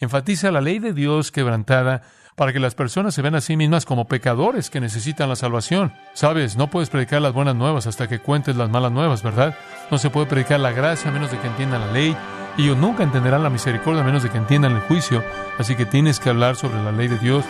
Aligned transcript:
Enfatiza 0.00 0.50
la 0.50 0.62
ley 0.62 0.78
de 0.78 0.94
Dios 0.94 1.30
quebrantada 1.30 2.02
para 2.34 2.54
que 2.54 2.58
las 2.58 2.74
personas 2.74 3.14
se 3.14 3.20
vean 3.20 3.34
a 3.34 3.42
sí 3.42 3.54
mismas 3.56 3.84
como 3.84 4.06
pecadores 4.06 4.70
que 4.70 4.80
necesitan 4.80 5.28
la 5.28 5.36
salvación. 5.36 5.92
Sabes, 6.14 6.56
no 6.56 6.70
puedes 6.70 6.88
predicar 6.88 7.20
las 7.20 7.34
buenas 7.34 7.54
nuevas 7.54 7.86
hasta 7.86 8.08
que 8.08 8.18
cuentes 8.18 8.56
las 8.56 8.70
malas 8.70 8.92
nuevas, 8.92 9.22
¿verdad? 9.22 9.54
No 9.90 9.98
se 9.98 10.08
puede 10.08 10.26
predicar 10.26 10.58
la 10.58 10.72
gracia 10.72 11.10
a 11.10 11.12
menos 11.12 11.30
de 11.30 11.38
que 11.38 11.48
entiendan 11.48 11.82
la 11.82 11.92
ley. 11.92 12.16
Y 12.56 12.64
ellos 12.64 12.78
nunca 12.78 13.02
entenderán 13.02 13.42
la 13.42 13.50
misericordia 13.50 14.00
a 14.00 14.06
menos 14.06 14.22
de 14.22 14.30
que 14.30 14.38
entiendan 14.38 14.72
el 14.72 14.80
juicio. 14.80 15.22
Así 15.58 15.76
que 15.76 15.84
tienes 15.84 16.18
que 16.18 16.30
hablar 16.30 16.56
sobre 16.56 16.82
la 16.82 16.92
ley 16.92 17.08
de 17.08 17.18
Dios. 17.18 17.44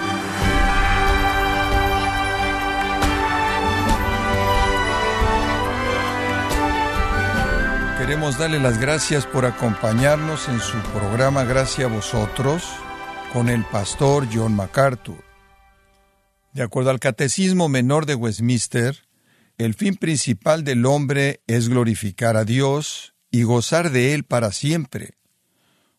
Queremos 8.10 8.38
darle 8.38 8.58
las 8.58 8.80
gracias 8.80 9.24
por 9.24 9.44
acompañarnos 9.44 10.48
en 10.48 10.58
su 10.58 10.76
programa 10.92 11.44
Gracias 11.44 11.88
a 11.88 11.94
vosotros 11.94 12.64
con 13.32 13.48
el 13.48 13.64
pastor 13.66 14.26
John 14.34 14.56
MacArthur. 14.56 15.22
De 16.52 16.64
acuerdo 16.64 16.90
al 16.90 16.98
Catecismo 16.98 17.68
Menor 17.68 18.06
de 18.06 18.16
Westminster, 18.16 18.96
el 19.58 19.74
fin 19.74 19.94
principal 19.94 20.64
del 20.64 20.86
hombre 20.86 21.42
es 21.46 21.68
glorificar 21.68 22.36
a 22.36 22.44
Dios 22.44 23.14
y 23.30 23.44
gozar 23.44 23.92
de 23.92 24.12
Él 24.12 24.24
para 24.24 24.50
siempre. 24.50 25.14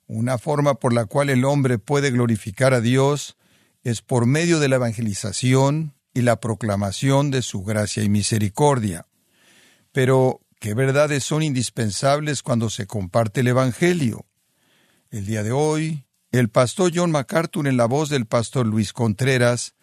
Una 0.06 0.38
forma 0.38 0.74
por 0.74 0.92
la 0.92 1.06
cual 1.06 1.30
el 1.30 1.46
hombre 1.46 1.80
puede 1.80 2.12
glorificar 2.12 2.74
a 2.74 2.82
Dios 2.82 3.38
es 3.86 4.02
por 4.02 4.26
medio 4.26 4.60
de 4.60 4.68
la 4.68 4.76
evangelización 4.76 5.94
y 6.14 6.24
la 6.24 6.42
proclamación 6.42 7.32
de 7.32 7.42
su 7.42 7.64
gracia 7.64 8.04
y 8.04 8.10
misericordia. 8.10 9.06
Pero, 9.94 10.42
¿qué 10.62 10.76
verdades 10.76 11.24
son 11.24 11.42
indispensables 11.42 12.44
cuando 12.44 12.70
se 12.70 12.86
comparte 12.86 13.42
el 13.42 13.48
Evangelio? 13.48 14.28
El 15.10 15.26
día 15.26 15.42
de 15.42 15.52
hoy, 15.52 16.06
el 16.32 16.50
pastor 16.50 16.92
John 16.94 17.10
MacArthur, 17.10 17.68
en 17.68 17.78
la 17.78 17.88
voz 17.88 18.10
del 18.10 18.28
pastor 18.28 18.68
Luis 18.68 18.94
Contreras, 18.94 19.74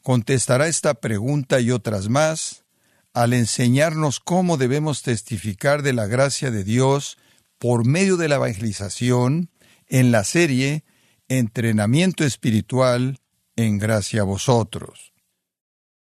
contestará 0.00 0.68
esta 0.68 0.94
pregunta 0.94 1.60
y 1.60 1.72
otras 1.72 2.08
más 2.08 2.64
al 3.12 3.32
enseñarnos 3.32 4.20
cómo 4.20 4.56
debemos 4.56 5.02
testificar 5.02 5.82
de 5.82 5.92
la 5.92 6.06
gracia 6.06 6.52
de 6.52 6.62
Dios 6.62 7.18
por 7.58 7.84
medio 7.84 8.16
de 8.16 8.28
la 8.28 8.36
evangelización 8.36 9.50
en 9.88 10.12
la 10.12 10.22
serie 10.22 10.84
Entrenamiento 11.26 12.22
Espiritual 12.22 13.18
en 13.56 13.78
Gracia 13.78 14.20
a 14.20 14.24
Vosotros. 14.24 15.12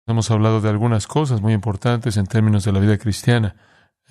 Hemos 0.07 0.31
hablado 0.31 0.61
de 0.61 0.69
algunas 0.69 1.07
cosas 1.07 1.41
muy 1.41 1.51
importantes 1.51 2.15
en 2.15 2.25
términos 2.25 2.63
de 2.63 2.71
la 2.71 2.79
vida 2.79 2.97
cristiana. 2.97 3.57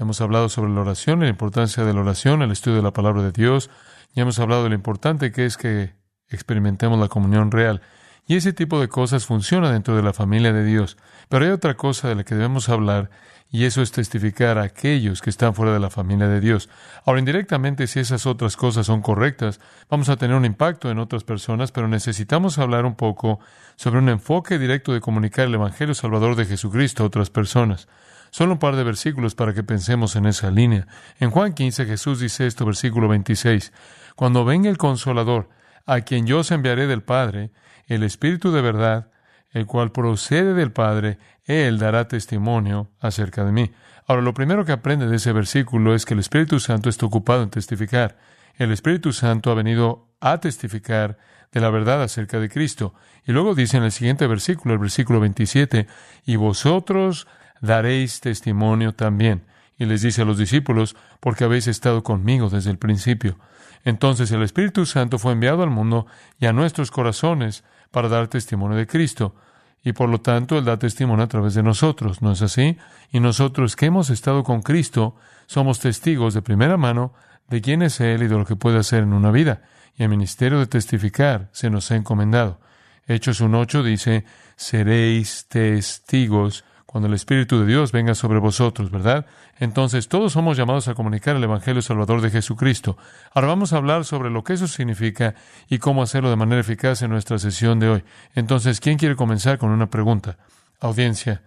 Hemos 0.02 0.20
hablado 0.20 0.48
sobre 0.48 0.72
la 0.72 0.80
oración, 0.80 1.20
la 1.20 1.28
importancia 1.28 1.84
de 1.84 1.94
la 1.94 2.00
oración, 2.00 2.42
el 2.42 2.50
estudio 2.50 2.78
de 2.78 2.82
la 2.82 2.92
palabra 2.92 3.22
de 3.22 3.30
Dios, 3.30 3.70
ya 4.14 4.22
hemos 4.22 4.40
hablado 4.40 4.64
de 4.64 4.70
lo 4.70 4.74
importante 4.74 5.30
que 5.30 5.46
es 5.46 5.56
que 5.56 5.94
experimentemos 6.28 6.98
la 6.98 7.06
comunión 7.06 7.52
real. 7.52 7.82
Y 8.26 8.34
ese 8.34 8.52
tipo 8.52 8.80
de 8.80 8.88
cosas 8.88 9.26
funciona 9.26 9.70
dentro 9.70 9.94
de 9.94 10.02
la 10.02 10.12
familia 10.12 10.52
de 10.52 10.64
Dios. 10.64 10.96
Pero 11.28 11.44
hay 11.44 11.52
otra 11.52 11.74
cosa 11.76 12.08
de 12.08 12.16
la 12.16 12.24
que 12.24 12.34
debemos 12.34 12.68
hablar, 12.68 13.10
y 13.48 13.64
eso 13.64 13.80
es 13.80 13.92
testificar 13.92 14.58
a 14.58 14.64
aquellos 14.64 15.22
que 15.22 15.30
están 15.30 15.54
fuera 15.54 15.72
de 15.72 15.78
la 15.78 15.88
familia 15.88 16.26
de 16.26 16.40
Dios. 16.40 16.68
Ahora, 17.04 17.20
indirectamente, 17.20 17.86
si 17.86 18.00
esas 18.00 18.26
otras 18.26 18.56
cosas 18.56 18.86
son 18.86 19.02
correctas, 19.02 19.60
vamos 19.88 20.08
a 20.08 20.16
tener 20.16 20.34
un 20.34 20.44
impacto 20.44 20.90
en 20.90 20.98
otras 20.98 21.22
personas, 21.22 21.70
pero 21.70 21.86
necesitamos 21.86 22.58
hablar 22.58 22.86
un 22.86 22.96
poco 22.96 23.38
sobre 23.76 24.00
un 24.00 24.08
enfoque 24.08 24.58
directo 24.58 24.92
de 24.92 25.00
comunicar 25.00 25.46
el 25.46 25.54
Evangelio 25.54 25.94
Salvador 25.94 26.34
de 26.34 26.46
Jesucristo 26.46 27.04
a 27.04 27.06
otras 27.06 27.30
personas. 27.30 27.86
Solo 28.32 28.54
un 28.54 28.58
par 28.58 28.76
de 28.76 28.82
versículos 28.82 29.34
para 29.34 29.52
que 29.52 29.62
pensemos 29.62 30.16
en 30.16 30.24
esa 30.24 30.50
línea. 30.50 30.86
En 31.20 31.30
Juan 31.30 31.52
15 31.52 31.84
Jesús 31.84 32.18
dice 32.18 32.46
esto, 32.46 32.64
versículo 32.64 33.06
26. 33.06 33.74
Cuando 34.16 34.46
venga 34.46 34.70
el 34.70 34.78
consolador, 34.78 35.50
a 35.84 36.00
quien 36.00 36.26
yo 36.26 36.38
os 36.38 36.50
enviaré 36.50 36.86
del 36.86 37.02
Padre, 37.02 37.50
el 37.88 38.02
Espíritu 38.02 38.50
de 38.50 38.62
verdad, 38.62 39.10
el 39.50 39.66
cual 39.66 39.92
procede 39.92 40.54
del 40.54 40.72
Padre, 40.72 41.18
Él 41.44 41.78
dará 41.78 42.08
testimonio 42.08 42.90
acerca 43.00 43.44
de 43.44 43.52
mí. 43.52 43.70
Ahora, 44.06 44.22
lo 44.22 44.32
primero 44.32 44.64
que 44.64 44.72
aprende 44.72 45.06
de 45.08 45.16
ese 45.16 45.34
versículo 45.34 45.94
es 45.94 46.06
que 46.06 46.14
el 46.14 46.20
Espíritu 46.20 46.58
Santo 46.58 46.88
está 46.88 47.04
ocupado 47.04 47.42
en 47.42 47.50
testificar. 47.50 48.16
El 48.56 48.72
Espíritu 48.72 49.12
Santo 49.12 49.50
ha 49.50 49.54
venido 49.54 50.08
a 50.20 50.38
testificar 50.38 51.18
de 51.52 51.60
la 51.60 51.68
verdad 51.68 52.02
acerca 52.02 52.40
de 52.40 52.48
Cristo. 52.48 52.94
Y 53.26 53.32
luego 53.32 53.54
dice 53.54 53.76
en 53.76 53.82
el 53.82 53.92
siguiente 53.92 54.26
versículo, 54.26 54.72
el 54.72 54.80
versículo 54.80 55.20
27, 55.20 55.86
y 56.24 56.36
vosotros 56.36 57.26
daréis 57.62 58.20
testimonio 58.20 58.94
también. 58.94 59.46
Y 59.78 59.86
les 59.86 60.02
dice 60.02 60.20
a 60.20 60.24
los 60.26 60.36
discípulos, 60.36 60.94
porque 61.20 61.44
habéis 61.44 61.66
estado 61.66 62.02
conmigo 62.02 62.50
desde 62.50 62.70
el 62.70 62.78
principio. 62.78 63.38
Entonces 63.84 64.30
el 64.30 64.42
Espíritu 64.42 64.84
Santo 64.84 65.18
fue 65.18 65.32
enviado 65.32 65.62
al 65.62 65.70
mundo 65.70 66.06
y 66.38 66.46
a 66.46 66.52
nuestros 66.52 66.90
corazones 66.90 67.64
para 67.90 68.08
dar 68.08 68.28
testimonio 68.28 68.76
de 68.76 68.86
Cristo. 68.86 69.34
Y 69.82 69.92
por 69.92 70.08
lo 70.08 70.20
tanto 70.20 70.58
Él 70.58 70.64
da 70.64 70.78
testimonio 70.78 71.24
a 71.24 71.28
través 71.28 71.54
de 71.54 71.62
nosotros, 71.62 72.22
¿no 72.22 72.32
es 72.32 72.42
así? 72.42 72.76
Y 73.10 73.18
nosotros 73.18 73.74
que 73.74 73.86
hemos 73.86 74.10
estado 74.10 74.44
con 74.44 74.62
Cristo 74.62 75.16
somos 75.46 75.80
testigos 75.80 76.34
de 76.34 76.42
primera 76.42 76.76
mano 76.76 77.14
de 77.48 77.60
quién 77.60 77.82
es 77.82 78.00
Él 78.00 78.22
y 78.22 78.28
de 78.28 78.38
lo 78.38 78.44
que 78.44 78.56
puede 78.56 78.78
hacer 78.78 79.02
en 79.02 79.12
una 79.12 79.32
vida. 79.32 79.62
Y 79.96 80.04
el 80.04 80.08
ministerio 80.08 80.60
de 80.60 80.66
testificar 80.66 81.48
se 81.52 81.70
nos 81.70 81.90
ha 81.90 81.96
encomendado. 81.96 82.60
Hechos 83.06 83.42
1.8 83.42 83.82
dice, 83.82 84.24
seréis 84.56 85.46
testigos 85.48 86.64
cuando 86.92 87.08
el 87.08 87.14
Espíritu 87.14 87.58
de 87.58 87.64
Dios 87.64 87.90
venga 87.90 88.14
sobre 88.14 88.38
vosotros, 88.38 88.90
¿verdad? 88.90 89.24
Entonces 89.58 90.08
todos 90.08 90.34
somos 90.34 90.58
llamados 90.58 90.88
a 90.88 90.94
comunicar 90.94 91.34
el 91.36 91.44
Evangelio 91.44 91.80
Salvador 91.80 92.20
de 92.20 92.28
Jesucristo. 92.28 92.98
Ahora 93.32 93.48
vamos 93.48 93.72
a 93.72 93.78
hablar 93.78 94.04
sobre 94.04 94.28
lo 94.28 94.44
que 94.44 94.52
eso 94.52 94.68
significa 94.68 95.34
y 95.70 95.78
cómo 95.78 96.02
hacerlo 96.02 96.28
de 96.28 96.36
manera 96.36 96.60
eficaz 96.60 97.00
en 97.00 97.10
nuestra 97.10 97.38
sesión 97.38 97.80
de 97.80 97.88
hoy. 97.88 98.04
Entonces, 98.34 98.78
¿quién 98.78 98.98
quiere 98.98 99.16
comenzar 99.16 99.56
con 99.56 99.70
una 99.70 99.88
pregunta? 99.88 100.36
Audiencia. 100.80 101.40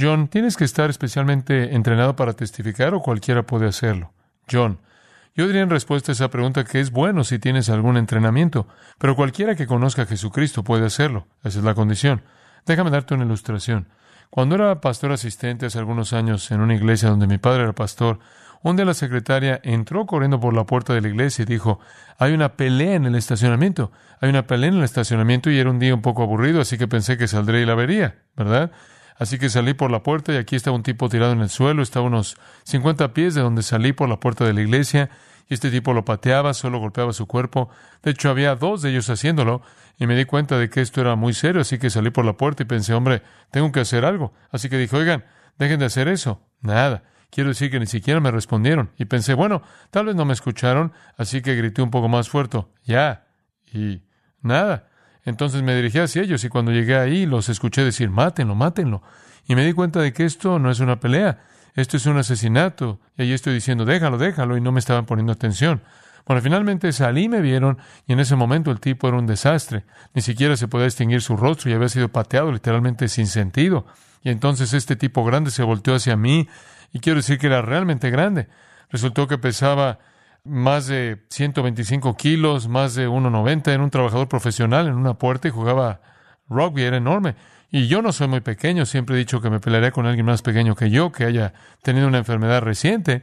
John, 0.00 0.26
¿tienes 0.26 0.56
que 0.56 0.64
estar 0.64 0.90
especialmente 0.90 1.76
entrenado 1.76 2.16
para 2.16 2.32
testificar 2.32 2.92
o 2.92 3.00
cualquiera 3.00 3.44
puede 3.44 3.68
hacerlo? 3.68 4.12
John, 4.50 4.80
yo 5.36 5.46
diría 5.46 5.62
en 5.62 5.70
respuesta 5.70 6.10
a 6.10 6.14
esa 6.14 6.28
pregunta 6.28 6.64
que 6.64 6.80
es 6.80 6.90
bueno 6.90 7.22
si 7.22 7.38
tienes 7.38 7.70
algún 7.70 7.98
entrenamiento, 7.98 8.66
pero 8.98 9.14
cualquiera 9.14 9.54
que 9.54 9.68
conozca 9.68 10.02
a 10.02 10.06
Jesucristo 10.06 10.64
puede 10.64 10.86
hacerlo. 10.86 11.28
Esa 11.44 11.60
es 11.60 11.64
la 11.64 11.74
condición. 11.76 12.22
Déjame 12.66 12.90
darte 12.90 13.14
una 13.14 13.24
ilustración. 13.24 13.86
Cuando 14.30 14.54
era 14.54 14.80
pastor 14.80 15.12
asistente 15.12 15.66
hace 15.66 15.78
algunos 15.78 16.12
años 16.12 16.50
en 16.50 16.60
una 16.60 16.74
iglesia 16.74 17.08
donde 17.08 17.26
mi 17.26 17.38
padre 17.38 17.62
era 17.62 17.72
pastor, 17.72 18.18
un 18.62 18.76
día 18.76 18.84
la 18.84 18.94
secretaria 18.94 19.60
entró 19.62 20.06
corriendo 20.06 20.40
por 20.40 20.52
la 20.52 20.64
puerta 20.64 20.92
de 20.92 21.00
la 21.00 21.08
iglesia 21.08 21.42
y 21.42 21.46
dijo, 21.46 21.78
hay 22.18 22.32
una 22.32 22.54
pelea 22.54 22.94
en 22.94 23.06
el 23.06 23.14
estacionamiento, 23.14 23.92
hay 24.20 24.30
una 24.30 24.46
pelea 24.46 24.70
en 24.70 24.78
el 24.78 24.84
estacionamiento 24.84 25.50
y 25.50 25.58
era 25.58 25.70
un 25.70 25.78
día 25.78 25.94
un 25.94 26.02
poco 26.02 26.22
aburrido, 26.22 26.60
así 26.60 26.76
que 26.76 26.88
pensé 26.88 27.16
que 27.16 27.28
saldré 27.28 27.62
y 27.62 27.66
la 27.66 27.74
vería, 27.74 28.16
¿verdad? 28.36 28.72
Así 29.18 29.38
que 29.38 29.48
salí 29.48 29.74
por 29.74 29.90
la 29.90 30.02
puerta 30.02 30.32
y 30.32 30.36
aquí 30.36 30.54
estaba 30.56 30.76
un 30.76 30.82
tipo 30.82 31.08
tirado 31.08 31.32
en 31.32 31.40
el 31.40 31.48
suelo, 31.48 31.82
estaba 31.82 32.06
unos 32.06 32.36
50 32.64 33.12
pies 33.12 33.34
de 33.34 33.40
donde 33.40 33.62
salí 33.62 33.92
por 33.92 34.08
la 34.08 34.20
puerta 34.20 34.44
de 34.44 34.54
la 34.54 34.62
iglesia 34.62 35.10
y 35.48 35.54
este 35.54 35.70
tipo 35.70 35.92
lo 35.92 36.04
pateaba, 36.04 36.54
solo 36.54 36.78
golpeaba 36.78 37.12
su 37.12 37.26
cuerpo. 37.26 37.68
De 38.02 38.12
hecho, 38.12 38.30
había 38.30 38.54
dos 38.54 38.82
de 38.82 38.90
ellos 38.90 39.10
haciéndolo 39.10 39.62
y 39.98 40.06
me 40.06 40.14
di 40.14 40.24
cuenta 40.24 40.58
de 40.58 40.70
que 40.70 40.80
esto 40.80 41.00
era 41.00 41.16
muy 41.16 41.32
serio, 41.34 41.62
así 41.62 41.78
que 41.78 41.90
salí 41.90 42.10
por 42.10 42.24
la 42.24 42.34
puerta 42.34 42.62
y 42.62 42.66
pensé, 42.66 42.94
hombre, 42.94 43.22
tengo 43.50 43.72
que 43.72 43.80
hacer 43.80 44.04
algo. 44.04 44.32
Así 44.50 44.68
que 44.68 44.78
dije, 44.78 44.94
oigan, 44.94 45.24
dejen 45.58 45.80
de 45.80 45.86
hacer 45.86 46.06
eso. 46.06 46.46
Nada. 46.60 47.02
Quiero 47.30 47.48
decir 47.48 47.70
que 47.70 47.80
ni 47.80 47.86
siquiera 47.86 48.20
me 48.20 48.30
respondieron. 48.30 48.90
Y 48.98 49.06
pensé, 49.06 49.34
bueno, 49.34 49.62
tal 49.90 50.06
vez 50.06 50.14
no 50.14 50.24
me 50.24 50.32
escucharon, 50.32 50.92
así 51.16 51.42
que 51.42 51.56
grité 51.56 51.82
un 51.82 51.90
poco 51.90 52.08
más 52.08 52.28
fuerte, 52.28 52.64
ya. 52.84 53.26
Y 53.72 54.02
nada. 54.40 54.87
Entonces 55.28 55.62
me 55.62 55.76
dirigí 55.76 55.98
hacia 55.98 56.22
ellos 56.22 56.42
y 56.44 56.48
cuando 56.48 56.72
llegué 56.72 56.96
ahí 56.96 57.26
los 57.26 57.50
escuché 57.50 57.84
decir, 57.84 58.08
mátenlo, 58.08 58.54
mátenlo. 58.54 59.02
Y 59.46 59.54
me 59.54 59.64
di 59.64 59.74
cuenta 59.74 60.00
de 60.00 60.14
que 60.14 60.24
esto 60.24 60.58
no 60.58 60.70
es 60.70 60.80
una 60.80 61.00
pelea, 61.00 61.40
esto 61.74 61.98
es 61.98 62.06
un 62.06 62.16
asesinato. 62.16 62.98
Y 63.16 63.22
ahí 63.22 63.32
estoy 63.34 63.52
diciendo, 63.52 63.84
déjalo, 63.84 64.16
déjalo, 64.16 64.56
y 64.56 64.62
no 64.62 64.72
me 64.72 64.80
estaban 64.80 65.04
poniendo 65.04 65.32
atención. 65.32 65.82
Bueno, 66.26 66.40
finalmente 66.40 66.92
salí 66.92 67.28
me 67.28 67.42
vieron, 67.42 67.76
y 68.06 68.14
en 68.14 68.20
ese 68.20 68.36
momento 68.36 68.70
el 68.70 68.80
tipo 68.80 69.06
era 69.06 69.18
un 69.18 69.26
desastre. 69.26 69.84
Ni 70.14 70.22
siquiera 70.22 70.56
se 70.56 70.66
podía 70.66 70.86
distinguir 70.86 71.20
su 71.20 71.36
rostro 71.36 71.70
y 71.70 71.74
había 71.74 71.90
sido 71.90 72.08
pateado 72.08 72.50
literalmente 72.50 73.08
sin 73.08 73.26
sentido. 73.26 73.84
Y 74.22 74.30
entonces 74.30 74.72
este 74.72 74.96
tipo 74.96 75.24
grande 75.24 75.50
se 75.50 75.62
volteó 75.62 75.94
hacia 75.94 76.16
mí, 76.16 76.48
y 76.90 77.00
quiero 77.00 77.18
decir 77.18 77.38
que 77.38 77.48
era 77.48 77.60
realmente 77.60 78.08
grande. 78.10 78.48
Resultó 78.90 79.28
que 79.28 79.36
pesaba 79.36 79.98
más 80.48 80.86
de 80.86 81.24
125 81.30 82.16
kilos, 82.16 82.68
más 82.68 82.94
de 82.94 83.08
1,90, 83.08 83.68
era 83.72 83.82
un 83.82 83.90
trabajador 83.90 84.28
profesional 84.28 84.86
en 84.86 84.94
una 84.94 85.14
puerta 85.14 85.48
y 85.48 85.50
jugaba 85.50 86.00
rugby, 86.48 86.82
era 86.82 86.96
enorme. 86.96 87.36
Y 87.70 87.86
yo 87.86 88.00
no 88.00 88.12
soy 88.12 88.28
muy 88.28 88.40
pequeño, 88.40 88.86
siempre 88.86 89.14
he 89.14 89.18
dicho 89.18 89.40
que 89.40 89.50
me 89.50 89.60
pelearé 89.60 89.92
con 89.92 90.06
alguien 90.06 90.26
más 90.26 90.42
pequeño 90.42 90.74
que 90.74 90.90
yo, 90.90 91.12
que 91.12 91.24
haya 91.24 91.52
tenido 91.82 92.08
una 92.08 92.18
enfermedad 92.18 92.62
reciente, 92.62 93.22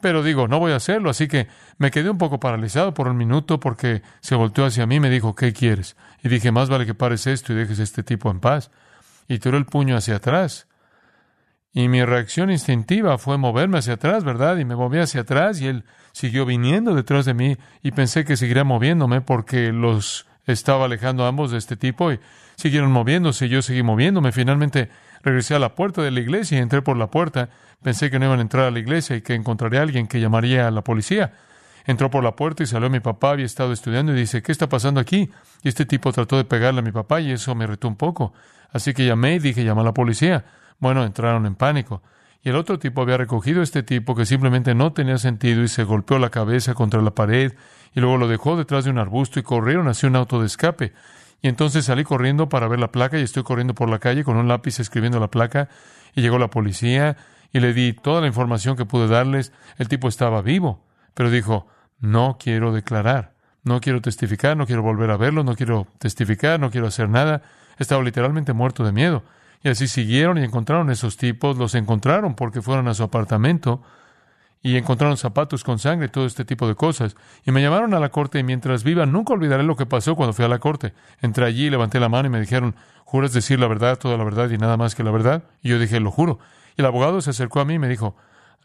pero 0.00 0.22
digo, 0.22 0.48
no 0.48 0.58
voy 0.58 0.72
a 0.72 0.76
hacerlo, 0.76 1.10
así 1.10 1.28
que 1.28 1.48
me 1.78 1.90
quedé 1.90 2.10
un 2.10 2.18
poco 2.18 2.40
paralizado 2.40 2.92
por 2.92 3.08
un 3.08 3.16
minuto 3.16 3.60
porque 3.60 4.02
se 4.20 4.34
volteó 4.34 4.66
hacia 4.66 4.86
mí 4.86 4.96
y 4.96 5.00
me 5.00 5.10
dijo, 5.10 5.34
¿qué 5.34 5.52
quieres? 5.52 5.96
Y 6.22 6.28
dije, 6.28 6.52
más 6.52 6.68
vale 6.68 6.86
que 6.86 6.94
pares 6.94 7.26
esto 7.26 7.52
y 7.52 7.56
dejes 7.56 7.80
a 7.80 7.84
este 7.84 8.02
tipo 8.02 8.30
en 8.30 8.40
paz. 8.40 8.70
Y 9.28 9.38
tiró 9.38 9.56
el 9.56 9.64
puño 9.64 9.96
hacia 9.96 10.16
atrás. 10.16 10.66
Y 11.76 11.88
mi 11.88 12.04
reacción 12.04 12.52
instintiva 12.52 13.18
fue 13.18 13.36
moverme 13.36 13.78
hacia 13.78 13.94
atrás, 13.94 14.22
¿verdad? 14.22 14.58
Y 14.58 14.64
me 14.64 14.76
moví 14.76 15.00
hacia 15.00 15.22
atrás 15.22 15.60
y 15.60 15.66
él 15.66 15.84
siguió 16.12 16.46
viniendo 16.46 16.94
detrás 16.94 17.24
de 17.24 17.34
mí 17.34 17.56
y 17.82 17.90
pensé 17.90 18.24
que 18.24 18.36
seguiría 18.36 18.62
moviéndome 18.62 19.20
porque 19.20 19.72
los 19.72 20.24
estaba 20.46 20.84
alejando 20.84 21.26
ambos 21.26 21.50
de 21.50 21.58
este 21.58 21.76
tipo 21.76 22.12
y 22.12 22.20
siguieron 22.54 22.92
moviéndose 22.92 23.46
y 23.46 23.48
yo 23.48 23.60
seguí 23.60 23.82
moviéndome. 23.82 24.30
Finalmente 24.30 24.88
regresé 25.24 25.56
a 25.56 25.58
la 25.58 25.74
puerta 25.74 26.00
de 26.00 26.12
la 26.12 26.20
iglesia 26.20 26.58
y 26.58 26.60
entré 26.60 26.80
por 26.80 26.96
la 26.96 27.10
puerta. 27.10 27.48
Pensé 27.82 28.08
que 28.08 28.20
no 28.20 28.26
iban 28.26 28.38
a 28.38 28.42
entrar 28.42 28.66
a 28.66 28.70
la 28.70 28.78
iglesia 28.78 29.16
y 29.16 29.22
que 29.22 29.34
encontraría 29.34 29.80
a 29.80 29.82
alguien 29.82 30.06
que 30.06 30.20
llamaría 30.20 30.68
a 30.68 30.70
la 30.70 30.84
policía. 30.84 31.32
Entró 31.86 32.08
por 32.08 32.22
la 32.22 32.36
puerta 32.36 32.62
y 32.62 32.66
salió 32.66 32.88
mi 32.88 33.00
papá, 33.00 33.32
había 33.32 33.46
estado 33.46 33.72
estudiando 33.72 34.12
y 34.12 34.16
dice, 34.16 34.42
¿qué 34.42 34.52
está 34.52 34.68
pasando 34.68 35.00
aquí? 35.00 35.28
Y 35.64 35.68
este 35.68 35.86
tipo 35.86 36.12
trató 36.12 36.36
de 36.36 36.44
pegarle 36.44 36.80
a 36.80 36.82
mi 36.84 36.92
papá 36.92 37.20
y 37.20 37.32
eso 37.32 37.52
me 37.56 37.66
retó 37.66 37.88
un 37.88 37.96
poco. 37.96 38.32
Así 38.72 38.94
que 38.94 39.04
llamé 39.04 39.34
y 39.34 39.38
dije, 39.40 39.64
llama 39.64 39.80
a 39.80 39.86
la 39.86 39.92
policía. 39.92 40.44
Bueno, 40.78 41.04
entraron 41.04 41.46
en 41.46 41.54
pánico. 41.54 42.02
Y 42.42 42.50
el 42.50 42.56
otro 42.56 42.78
tipo 42.78 43.00
había 43.00 43.16
recogido 43.16 43.60
a 43.60 43.64
este 43.64 43.82
tipo 43.82 44.14
que 44.14 44.26
simplemente 44.26 44.74
no 44.74 44.92
tenía 44.92 45.16
sentido 45.16 45.62
y 45.62 45.68
se 45.68 45.84
golpeó 45.84 46.18
la 46.18 46.28
cabeza 46.28 46.74
contra 46.74 47.00
la 47.00 47.14
pared 47.14 47.54
y 47.94 48.00
luego 48.00 48.18
lo 48.18 48.28
dejó 48.28 48.56
detrás 48.56 48.84
de 48.84 48.90
un 48.90 48.98
arbusto 48.98 49.40
y 49.40 49.42
corrieron 49.42 49.88
hacia 49.88 50.08
un 50.08 50.16
auto 50.16 50.40
de 50.40 50.46
escape. 50.46 50.92
Y 51.40 51.48
entonces 51.48 51.86
salí 51.86 52.04
corriendo 52.04 52.48
para 52.48 52.68
ver 52.68 52.80
la 52.80 52.92
placa 52.92 53.18
y 53.18 53.22
estoy 53.22 53.44
corriendo 53.44 53.74
por 53.74 53.88
la 53.88 53.98
calle 53.98 54.24
con 54.24 54.36
un 54.36 54.48
lápiz 54.48 54.78
escribiendo 54.78 55.20
la 55.20 55.30
placa 55.30 55.68
y 56.14 56.20
llegó 56.20 56.38
la 56.38 56.48
policía 56.48 57.16
y 57.52 57.60
le 57.60 57.72
di 57.72 57.92
toda 57.92 58.20
la 58.20 58.26
información 58.26 58.76
que 58.76 58.84
pude 58.84 59.08
darles. 59.08 59.52
El 59.78 59.88
tipo 59.88 60.08
estaba 60.08 60.42
vivo, 60.42 60.84
pero 61.14 61.30
dijo, 61.30 61.66
no 61.98 62.36
quiero 62.38 62.72
declarar, 62.72 63.34
no 63.62 63.80
quiero 63.80 64.02
testificar, 64.02 64.56
no 64.56 64.66
quiero 64.66 64.82
volver 64.82 65.10
a 65.10 65.16
verlo, 65.16 65.44
no 65.44 65.54
quiero 65.54 65.86
testificar, 65.98 66.60
no 66.60 66.70
quiero 66.70 66.88
hacer 66.88 67.08
nada. 67.08 67.42
Estaba 67.78 68.02
literalmente 68.02 68.52
muerto 68.52 68.84
de 68.84 68.92
miedo. 68.92 69.22
Y 69.64 69.70
así 69.70 69.88
siguieron 69.88 70.38
y 70.38 70.44
encontraron 70.44 70.90
esos 70.90 71.16
tipos, 71.16 71.56
los 71.56 71.74
encontraron 71.74 72.34
porque 72.34 72.62
fueron 72.62 72.86
a 72.86 72.94
su 72.94 73.02
apartamento 73.02 73.82
y 74.62 74.76
encontraron 74.76 75.16
zapatos 75.16 75.64
con 75.64 75.78
sangre, 75.78 76.08
todo 76.08 76.26
este 76.26 76.44
tipo 76.44 76.68
de 76.68 76.74
cosas. 76.76 77.16
Y 77.44 77.50
me 77.50 77.62
llamaron 77.62 77.92
a 77.94 77.98
la 77.98 78.10
corte 78.10 78.38
y 78.38 78.44
mientras 78.44 78.84
viva 78.84 79.06
nunca 79.06 79.32
olvidaré 79.32 79.62
lo 79.62 79.74
que 79.74 79.86
pasó 79.86 80.14
cuando 80.14 80.34
fui 80.34 80.44
a 80.44 80.48
la 80.48 80.60
corte. 80.60 80.94
Entré 81.20 81.46
allí, 81.46 81.68
levanté 81.70 81.98
la 81.98 82.08
mano 82.08 82.28
y 82.28 82.30
me 82.30 82.40
dijeron, 82.40 82.76
¿juras 83.04 83.32
decir 83.32 83.58
la 83.58 83.66
verdad, 83.66 83.98
toda 83.98 84.16
la 84.16 84.24
verdad 84.24 84.48
y 84.50 84.58
nada 84.58 84.76
más 84.76 84.94
que 84.94 85.02
la 85.02 85.10
verdad? 85.10 85.44
Y 85.62 85.70
yo 85.70 85.78
dije, 85.78 85.98
lo 85.98 86.10
juro. 86.12 86.38
Y 86.76 86.82
el 86.82 86.86
abogado 86.86 87.20
se 87.20 87.30
acercó 87.30 87.60
a 87.60 87.64
mí 87.64 87.74
y 87.74 87.78
me 87.78 87.88
dijo, 87.88 88.14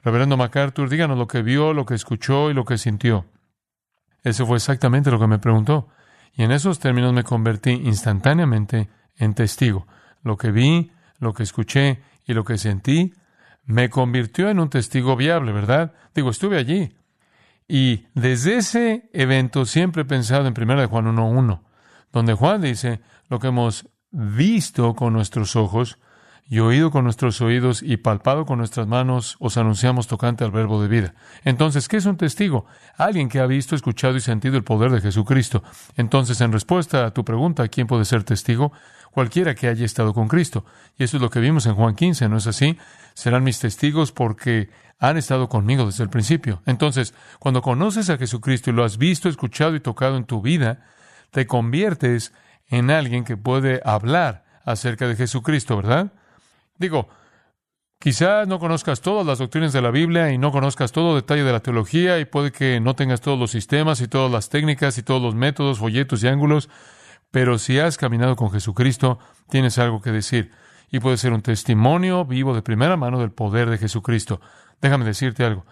Reverendo 0.03 0.37
MacArthur, 0.37 0.89
díganos 0.89 1.17
lo 1.17 1.27
que 1.27 1.41
vio, 1.41 1.73
lo 1.73 1.85
que 1.85 1.95
escuchó 1.95 2.49
y 2.49 2.53
lo 2.53 2.63
que 2.63 2.77
sintió. 2.77 3.25
Eso 4.23 4.45
fue 4.45 4.57
exactamente 4.57 5.11
lo 5.11 5.19
que 5.19 5.27
me 5.27 5.39
preguntó. 5.39 5.89
Y 6.33 6.43
en 6.43 6.51
esos 6.51 6.79
términos 6.79 7.13
me 7.13 7.23
convertí 7.23 7.71
instantáneamente 7.71 8.89
en 9.17 9.33
testigo. 9.33 9.87
Lo 10.23 10.37
que 10.37 10.51
vi, 10.51 10.91
lo 11.19 11.33
que 11.33 11.43
escuché 11.43 12.01
y 12.25 12.33
lo 12.33 12.43
que 12.43 12.57
sentí 12.57 13.13
me 13.65 13.89
convirtió 13.89 14.49
en 14.49 14.59
un 14.59 14.69
testigo 14.69 15.15
viable, 15.15 15.51
¿verdad? 15.51 15.93
Digo, 16.15 16.31
estuve 16.31 16.57
allí. 16.57 16.91
Y 17.67 18.07
desde 18.15 18.57
ese 18.57 19.09
evento 19.13 19.65
siempre 19.65 20.01
he 20.01 20.05
pensado 20.05 20.47
en 20.47 20.59
1 20.59 20.81
de 20.81 20.87
Juan 20.87 21.05
1.1, 21.05 21.61
donde 22.11 22.33
Juan 22.33 22.61
dice, 22.61 22.99
lo 23.29 23.39
que 23.39 23.47
hemos 23.47 23.87
visto 24.09 24.95
con 24.95 25.13
nuestros 25.13 25.55
ojos 25.55 25.99
y 26.49 26.59
oído 26.59 26.89
con 26.89 27.03
nuestros 27.03 27.41
oídos 27.41 27.83
y 27.83 27.97
palpado 27.97 28.47
con 28.47 28.57
nuestras 28.57 28.87
manos, 28.87 29.37
os 29.39 29.55
anunciamos 29.57 30.07
tocante 30.07 30.43
al 30.43 30.49
verbo 30.49 30.81
de 30.81 30.87
vida. 30.87 31.13
Entonces, 31.43 31.87
¿qué 31.87 31.97
es 31.97 32.07
un 32.07 32.17
testigo? 32.17 32.65
Alguien 32.97 33.29
que 33.29 33.39
ha 33.39 33.45
visto, 33.45 33.75
escuchado 33.75 34.17
y 34.17 34.19
sentido 34.19 34.57
el 34.57 34.63
poder 34.63 34.89
de 34.89 34.99
Jesucristo. 34.99 35.61
Entonces, 35.95 36.41
en 36.41 36.51
respuesta 36.51 37.05
a 37.05 37.13
tu 37.13 37.23
pregunta, 37.23 37.67
¿quién 37.67 37.85
puede 37.85 38.03
ser 38.03 38.23
testigo? 38.23 38.71
Cualquiera 39.11 39.53
que 39.53 39.67
haya 39.67 39.85
estado 39.85 40.15
con 40.15 40.27
Cristo. 40.27 40.65
Y 40.97 41.03
eso 41.03 41.17
es 41.17 41.21
lo 41.21 41.29
que 41.29 41.39
vimos 41.39 41.67
en 41.67 41.75
Juan 41.75 41.93
15, 41.93 42.27
¿no 42.29 42.37
es 42.37 42.47
así? 42.47 42.79
Serán 43.13 43.43
mis 43.43 43.59
testigos 43.59 44.11
porque 44.11 44.71
han 44.97 45.17
estado 45.17 45.49
conmigo 45.49 45.85
desde 45.85 46.03
el 46.03 46.09
principio. 46.09 46.63
Entonces, 46.65 47.13
cuando 47.37 47.61
conoces 47.61 48.09
a 48.09 48.17
Jesucristo 48.17 48.71
y 48.71 48.73
lo 48.73 48.83
has 48.83 48.97
visto, 48.97 49.29
escuchado 49.29 49.75
y 49.75 49.81
tocado 49.81 50.17
en 50.17 50.25
tu 50.25 50.41
vida, 50.41 50.83
te 51.29 51.45
conviertes 51.45 52.33
en 52.69 52.89
alguien 52.89 53.23
que 53.23 53.37
puede 53.37 53.81
hablar 53.85 54.45
acerca 54.65 55.07
de 55.07 55.15
Jesucristo, 55.15 55.77
¿verdad? 55.77 56.11
Digo, 56.79 57.09
quizás 57.99 58.47
no 58.47 58.57
conozcas 58.57 59.01
todas 59.01 59.27
las 59.27 59.39
doctrinas 59.39 59.73
de 59.73 59.81
la 59.81 59.91
Biblia 59.91 60.31
y 60.31 60.37
no 60.37 60.51
conozcas 60.51 60.93
todo 60.93 61.15
detalle 61.15 61.43
de 61.43 61.51
la 61.51 61.59
teología 61.59 62.19
y 62.19 62.25
puede 62.25 62.51
que 62.51 62.79
no 62.79 62.95
tengas 62.95 63.19
todos 63.19 63.37
los 63.37 63.51
sistemas 63.51 63.99
y 64.01 64.07
todas 64.07 64.31
las 64.31 64.49
técnicas 64.49 64.97
y 64.97 65.03
todos 65.03 65.21
los 65.21 65.35
métodos, 65.35 65.79
folletos 65.79 66.23
y 66.23 66.27
ángulos, 66.27 66.69
pero 67.31 67.59
si 67.59 67.79
has 67.79 67.97
caminado 67.97 68.37
con 68.37 68.49
Jesucristo, 68.49 69.19
tienes 69.49 69.77
algo 69.77 70.01
que 70.01 70.11
decir 70.11 70.51
y 70.89 70.99
puede 70.99 71.17
ser 71.17 71.33
un 71.33 71.41
testimonio 71.41 72.25
vivo 72.25 72.55
de 72.55 72.61
primera 72.61 72.97
mano 72.97 73.19
del 73.19 73.31
poder 73.31 73.69
de 73.69 73.77
Jesucristo. 73.77 74.41
Déjame 74.81 75.05
decirte 75.05 75.43
algo. 75.43 75.65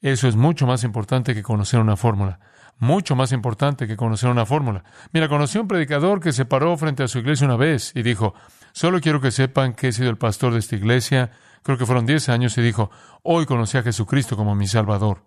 Eso 0.00 0.28
es 0.28 0.36
mucho 0.36 0.66
más 0.66 0.84
importante 0.84 1.32
que 1.32 1.42
conocer 1.42 1.80
una 1.80 1.96
fórmula. 1.96 2.40
Mucho 2.78 3.14
más 3.14 3.32
importante 3.32 3.86
que 3.86 3.96
conocer 3.96 4.28
una 4.28 4.44
fórmula. 4.44 4.84
Mira, 5.12 5.28
conocí 5.28 5.58
a 5.58 5.60
un 5.60 5.68
predicador 5.68 6.20
que 6.20 6.32
se 6.32 6.44
paró 6.44 6.76
frente 6.76 7.04
a 7.04 7.08
su 7.08 7.20
iglesia 7.20 7.46
una 7.46 7.56
vez 7.56 7.92
y 7.94 8.02
dijo, 8.02 8.34
Solo 8.74 9.00
quiero 9.00 9.20
que 9.20 9.30
sepan 9.30 9.72
que 9.72 9.86
he 9.88 9.92
sido 9.92 10.10
el 10.10 10.18
pastor 10.18 10.52
de 10.52 10.58
esta 10.58 10.74
iglesia, 10.74 11.30
creo 11.62 11.78
que 11.78 11.86
fueron 11.86 12.06
diez 12.06 12.28
años, 12.28 12.58
y 12.58 12.60
dijo, 12.60 12.90
hoy 13.22 13.46
conocí 13.46 13.78
a 13.78 13.84
Jesucristo 13.84 14.36
como 14.36 14.56
mi 14.56 14.66
Salvador. 14.66 15.22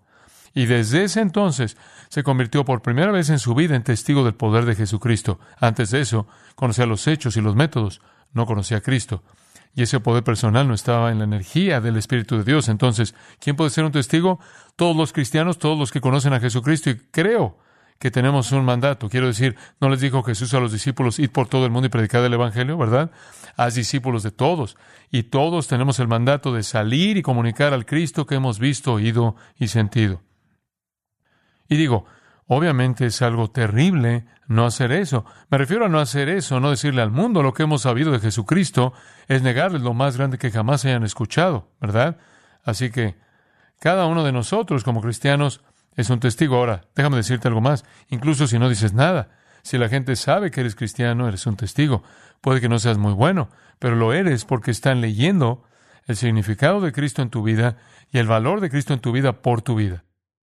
Y 0.52 0.66
desde 0.66 1.04
ese 1.04 1.22
entonces 1.22 1.78
se 2.10 2.22
convirtió 2.22 2.66
por 2.66 2.82
primera 2.82 3.10
vez 3.10 3.30
en 3.30 3.38
su 3.38 3.54
vida 3.54 3.74
en 3.74 3.84
testigo 3.84 4.22
del 4.22 4.34
poder 4.34 4.66
de 4.66 4.74
Jesucristo. 4.74 5.40
Antes 5.58 5.90
de 5.90 6.02
eso, 6.02 6.26
conocía 6.56 6.84
los 6.84 7.06
hechos 7.06 7.38
y 7.38 7.40
los 7.40 7.56
métodos, 7.56 8.02
no 8.34 8.44
conocía 8.44 8.76
a 8.76 8.82
Cristo. 8.82 9.22
Y 9.74 9.82
ese 9.82 9.98
poder 9.98 10.24
personal 10.24 10.68
no 10.68 10.74
estaba 10.74 11.10
en 11.10 11.16
la 11.16 11.24
energía 11.24 11.80
del 11.80 11.96
Espíritu 11.96 12.36
de 12.36 12.44
Dios. 12.44 12.68
Entonces, 12.68 13.14
¿quién 13.40 13.56
puede 13.56 13.70
ser 13.70 13.84
un 13.84 13.92
testigo? 13.92 14.40
Todos 14.76 14.94
los 14.94 15.14
cristianos, 15.14 15.58
todos 15.58 15.78
los 15.78 15.90
que 15.90 16.02
conocen 16.02 16.34
a 16.34 16.40
Jesucristo. 16.40 16.90
Y 16.90 16.98
creo 16.98 17.56
que 17.98 18.10
tenemos 18.10 18.52
un 18.52 18.64
mandato. 18.64 19.08
Quiero 19.08 19.26
decir, 19.26 19.56
no 19.80 19.88
les 19.88 20.00
dijo 20.00 20.22
Jesús 20.22 20.54
a 20.54 20.60
los 20.60 20.72
discípulos, 20.72 21.18
id 21.18 21.30
por 21.30 21.48
todo 21.48 21.64
el 21.64 21.72
mundo 21.72 21.86
y 21.86 21.90
predicad 21.90 22.24
el 22.24 22.34
Evangelio, 22.34 22.78
¿verdad? 22.78 23.10
Haz 23.56 23.74
discípulos 23.74 24.22
de 24.22 24.30
todos. 24.30 24.76
Y 25.10 25.24
todos 25.24 25.66
tenemos 25.66 25.98
el 25.98 26.06
mandato 26.06 26.52
de 26.52 26.62
salir 26.62 27.16
y 27.16 27.22
comunicar 27.22 27.74
al 27.74 27.86
Cristo 27.86 28.26
que 28.26 28.36
hemos 28.36 28.58
visto, 28.58 28.94
oído 28.94 29.34
y 29.58 29.68
sentido. 29.68 30.22
Y 31.68 31.76
digo, 31.76 32.06
obviamente 32.46 33.06
es 33.06 33.20
algo 33.20 33.50
terrible 33.50 34.26
no 34.46 34.64
hacer 34.64 34.92
eso. 34.92 35.26
Me 35.50 35.58
refiero 35.58 35.84
a 35.84 35.88
no 35.88 35.98
hacer 35.98 36.28
eso, 36.28 36.60
no 36.60 36.70
decirle 36.70 37.02
al 37.02 37.10
mundo 37.10 37.42
lo 37.42 37.52
que 37.52 37.64
hemos 37.64 37.82
sabido 37.82 38.12
de 38.12 38.20
Jesucristo, 38.20 38.94
es 39.26 39.42
negarles 39.42 39.82
lo 39.82 39.92
más 39.92 40.16
grande 40.16 40.38
que 40.38 40.50
jamás 40.50 40.84
hayan 40.84 41.04
escuchado, 41.04 41.70
¿verdad? 41.80 42.16
Así 42.64 42.90
que 42.90 43.16
cada 43.78 44.06
uno 44.06 44.24
de 44.24 44.32
nosotros 44.32 44.84
como 44.84 45.02
cristianos 45.02 45.62
es 45.98 46.10
un 46.10 46.20
testigo. 46.20 46.56
Ahora, 46.56 46.82
déjame 46.94 47.16
decirte 47.16 47.48
algo 47.48 47.60
más. 47.60 47.84
Incluso 48.08 48.46
si 48.46 48.58
no 48.58 48.68
dices 48.68 48.94
nada, 48.94 49.30
si 49.62 49.78
la 49.78 49.88
gente 49.88 50.14
sabe 50.14 50.52
que 50.52 50.60
eres 50.60 50.76
cristiano, 50.76 51.28
eres 51.28 51.44
un 51.46 51.56
testigo. 51.56 52.04
Puede 52.40 52.60
que 52.60 52.68
no 52.68 52.78
seas 52.78 52.98
muy 52.98 53.12
bueno, 53.12 53.50
pero 53.80 53.96
lo 53.96 54.12
eres 54.12 54.44
porque 54.44 54.70
están 54.70 55.00
leyendo 55.00 55.64
el 56.06 56.14
significado 56.14 56.80
de 56.80 56.92
Cristo 56.92 57.20
en 57.20 57.30
tu 57.30 57.42
vida 57.42 57.78
y 58.12 58.18
el 58.18 58.28
valor 58.28 58.60
de 58.60 58.70
Cristo 58.70 58.94
en 58.94 59.00
tu 59.00 59.10
vida 59.10 59.42
por 59.42 59.60
tu 59.60 59.74
vida. 59.74 60.04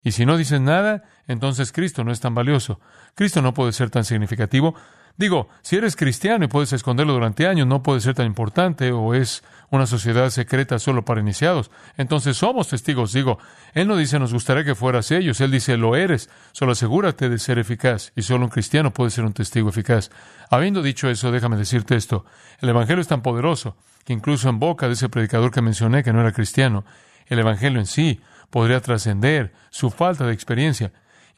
Y 0.01 0.13
si 0.13 0.25
no 0.25 0.35
dices 0.35 0.61
nada, 0.61 1.03
entonces 1.27 1.71
Cristo 1.71 2.03
no 2.03 2.11
es 2.11 2.19
tan 2.19 2.33
valioso. 2.33 2.79
Cristo 3.13 3.43
no 3.43 3.53
puede 3.53 3.71
ser 3.71 3.91
tan 3.91 4.03
significativo 4.03 4.73
Digo, 5.17 5.47
si 5.61 5.77
eres 5.77 5.95
cristiano 5.95 6.43
y 6.43 6.49
puedes 6.49 6.73
esconderlo 6.73 7.13
durante 7.13 7.47
años, 7.47 7.67
no 7.67 7.81
puede 7.81 8.01
ser 8.01 8.15
tan 8.15 8.25
importante 8.25 8.91
o 8.91 9.13
es 9.13 9.43
una 9.69 9.87
sociedad 9.87 10.29
secreta 10.29 10.77
solo 10.77 11.05
para 11.05 11.21
iniciados. 11.21 11.71
Entonces 11.95 12.35
somos 12.35 12.67
testigos. 12.67 13.13
Digo, 13.13 13.39
Él 13.73 13.87
no 13.87 13.95
dice 13.95 14.19
nos 14.19 14.33
gustaría 14.33 14.65
que 14.65 14.75
fueras 14.75 15.11
ellos, 15.11 15.39
Él 15.39 15.51
dice 15.51 15.77
lo 15.77 15.95
eres. 15.95 16.29
Solo 16.51 16.73
asegúrate 16.73 17.29
de 17.29 17.39
ser 17.39 17.59
eficaz 17.59 18.11
y 18.15 18.23
solo 18.23 18.43
un 18.43 18.51
cristiano 18.51 18.91
puede 18.91 19.09
ser 19.09 19.23
un 19.23 19.31
testigo 19.31 19.69
eficaz. 19.69 20.11
Habiendo 20.49 20.81
dicho 20.81 21.09
eso, 21.09 21.31
déjame 21.31 21.55
decirte 21.55 21.95
esto. 21.95 22.25
El 22.59 22.69
Evangelio 22.69 23.01
es 23.01 23.07
tan 23.07 23.21
poderoso 23.21 23.77
que 24.03 24.11
incluso 24.11 24.49
en 24.49 24.59
boca 24.59 24.87
de 24.87 24.93
ese 24.93 25.07
predicador 25.07 25.49
que 25.49 25.61
mencioné 25.61 26.03
que 26.03 26.11
no 26.11 26.19
era 26.19 26.33
cristiano, 26.33 26.83
el 27.27 27.39
Evangelio 27.39 27.79
en 27.79 27.85
sí 27.85 28.19
podría 28.49 28.81
trascender 28.81 29.53
su 29.69 29.89
falta 29.91 30.25
de 30.25 30.33
experiencia. 30.33 30.91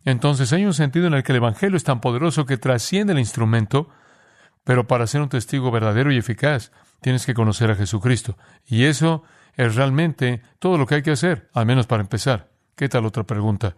Entonces 0.07 0.53
hay 0.53 0.65
un 0.65 0.73
sentido 0.73 1.07
en 1.07 1.15
el 1.15 1.23
que 1.23 1.33
el 1.33 1.39
Evangelio 1.39 1.75
es 1.75 1.83
tan 1.83 1.99
poderoso 1.99 2.45
que 2.45 2.55
trasciende 2.55 3.11
el 3.11 3.19
instrumento, 3.19 3.89
pero 4.63 4.87
para 4.87 5.05
ser 5.05 5.19
un 5.19 5.27
testigo 5.27 5.69
verdadero 5.69 6.13
y 6.13 6.17
eficaz 6.17 6.71
tienes 7.01 7.25
que 7.25 7.33
conocer 7.33 7.71
a 7.71 7.75
Jesucristo. 7.75 8.37
Y 8.65 8.85
eso 8.85 9.23
es 9.57 9.75
realmente 9.75 10.41
todo 10.59 10.77
lo 10.77 10.85
que 10.85 10.95
hay 10.95 11.01
que 11.01 11.11
hacer, 11.11 11.49
al 11.53 11.65
menos 11.65 11.87
para 11.87 12.03
empezar. 12.03 12.47
¿Qué 12.77 12.87
tal 12.87 13.05
otra 13.05 13.25
pregunta? 13.25 13.75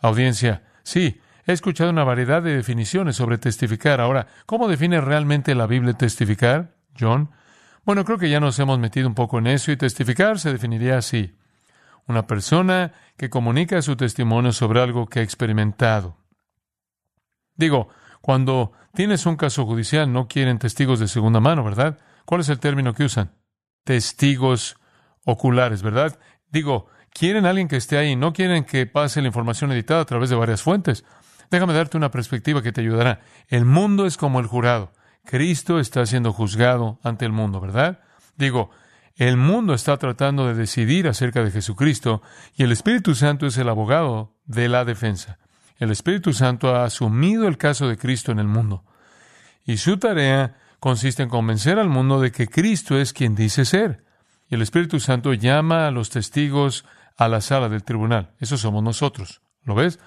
Audiencia, 0.00 0.62
sí, 0.84 1.20
he 1.46 1.52
escuchado 1.52 1.90
una 1.90 2.02
variedad 2.02 2.42
de 2.42 2.56
definiciones 2.56 3.16
sobre 3.16 3.36
testificar. 3.36 4.00
Ahora, 4.00 4.26
¿cómo 4.46 4.68
define 4.68 5.02
realmente 5.02 5.54
la 5.54 5.66
Biblia 5.66 5.92
testificar, 5.92 6.76
John? 6.98 7.28
Bueno, 7.84 8.06
creo 8.06 8.16
que 8.16 8.30
ya 8.30 8.40
nos 8.40 8.58
hemos 8.58 8.78
metido 8.78 9.06
un 9.06 9.14
poco 9.14 9.38
en 9.38 9.48
eso 9.48 9.70
y 9.70 9.76
testificar 9.76 10.38
se 10.38 10.50
definiría 10.50 10.96
así. 10.96 11.34
Una 12.08 12.26
persona 12.26 12.92
que 13.16 13.30
comunica 13.30 13.80
su 13.82 13.94
testimonio 13.94 14.52
sobre 14.52 14.80
algo 14.80 15.06
que 15.06 15.20
ha 15.20 15.22
experimentado. 15.22 16.16
Digo, 17.54 17.88
cuando 18.22 18.72
tienes 18.94 19.26
un 19.26 19.36
caso 19.36 19.66
judicial 19.66 20.12
no 20.12 20.26
quieren 20.26 20.58
testigos 20.58 21.00
de 21.00 21.08
segunda 21.08 21.40
mano, 21.40 21.62
¿verdad? 21.62 21.98
¿Cuál 22.24 22.40
es 22.40 22.48
el 22.48 22.58
término 22.58 22.94
que 22.94 23.04
usan? 23.04 23.32
Testigos 23.84 24.76
oculares, 25.24 25.82
¿verdad? 25.82 26.18
Digo, 26.50 26.88
quieren 27.10 27.44
a 27.44 27.50
alguien 27.50 27.68
que 27.68 27.76
esté 27.76 27.98
ahí, 27.98 28.16
no 28.16 28.32
quieren 28.32 28.64
que 28.64 28.86
pase 28.86 29.20
la 29.20 29.28
información 29.28 29.70
editada 29.72 30.00
a 30.00 30.06
través 30.06 30.30
de 30.30 30.36
varias 30.36 30.62
fuentes. 30.62 31.04
Déjame 31.50 31.74
darte 31.74 31.96
una 31.96 32.10
perspectiva 32.10 32.62
que 32.62 32.72
te 32.72 32.80
ayudará. 32.80 33.20
El 33.48 33.64
mundo 33.64 34.06
es 34.06 34.16
como 34.16 34.40
el 34.40 34.46
jurado. 34.46 34.92
Cristo 35.24 35.78
está 35.78 36.06
siendo 36.06 36.32
juzgado 36.32 37.00
ante 37.02 37.26
el 37.26 37.32
mundo, 37.32 37.60
¿verdad? 37.60 38.00
Digo, 38.36 38.70
el 39.18 39.36
mundo 39.36 39.74
está 39.74 39.96
tratando 39.96 40.46
de 40.46 40.54
decidir 40.54 41.08
acerca 41.08 41.42
de 41.42 41.50
Jesucristo 41.50 42.22
y 42.54 42.62
el 42.62 42.70
Espíritu 42.70 43.16
Santo 43.16 43.46
es 43.46 43.58
el 43.58 43.68
abogado 43.68 44.36
de 44.46 44.68
la 44.68 44.84
defensa. 44.84 45.38
El 45.76 45.90
Espíritu 45.90 46.32
Santo 46.32 46.74
ha 46.74 46.84
asumido 46.84 47.48
el 47.48 47.58
caso 47.58 47.88
de 47.88 47.98
Cristo 47.98 48.30
en 48.30 48.38
el 48.38 48.46
mundo. 48.46 48.84
Y 49.64 49.78
su 49.78 49.98
tarea 49.98 50.54
consiste 50.78 51.24
en 51.24 51.28
convencer 51.28 51.80
al 51.80 51.88
mundo 51.88 52.20
de 52.20 52.30
que 52.30 52.46
Cristo 52.46 52.96
es 52.96 53.12
quien 53.12 53.34
dice 53.34 53.64
ser. 53.64 54.04
Y 54.48 54.54
el 54.54 54.62
Espíritu 54.62 55.00
Santo 55.00 55.34
llama 55.34 55.88
a 55.88 55.90
los 55.90 56.10
testigos 56.10 56.84
a 57.16 57.26
la 57.26 57.40
sala 57.40 57.68
del 57.68 57.82
tribunal. 57.82 58.34
Eso 58.38 58.56
somos 58.56 58.84
nosotros. 58.84 59.42
¿Lo 59.64 59.74
ves? 59.74 59.98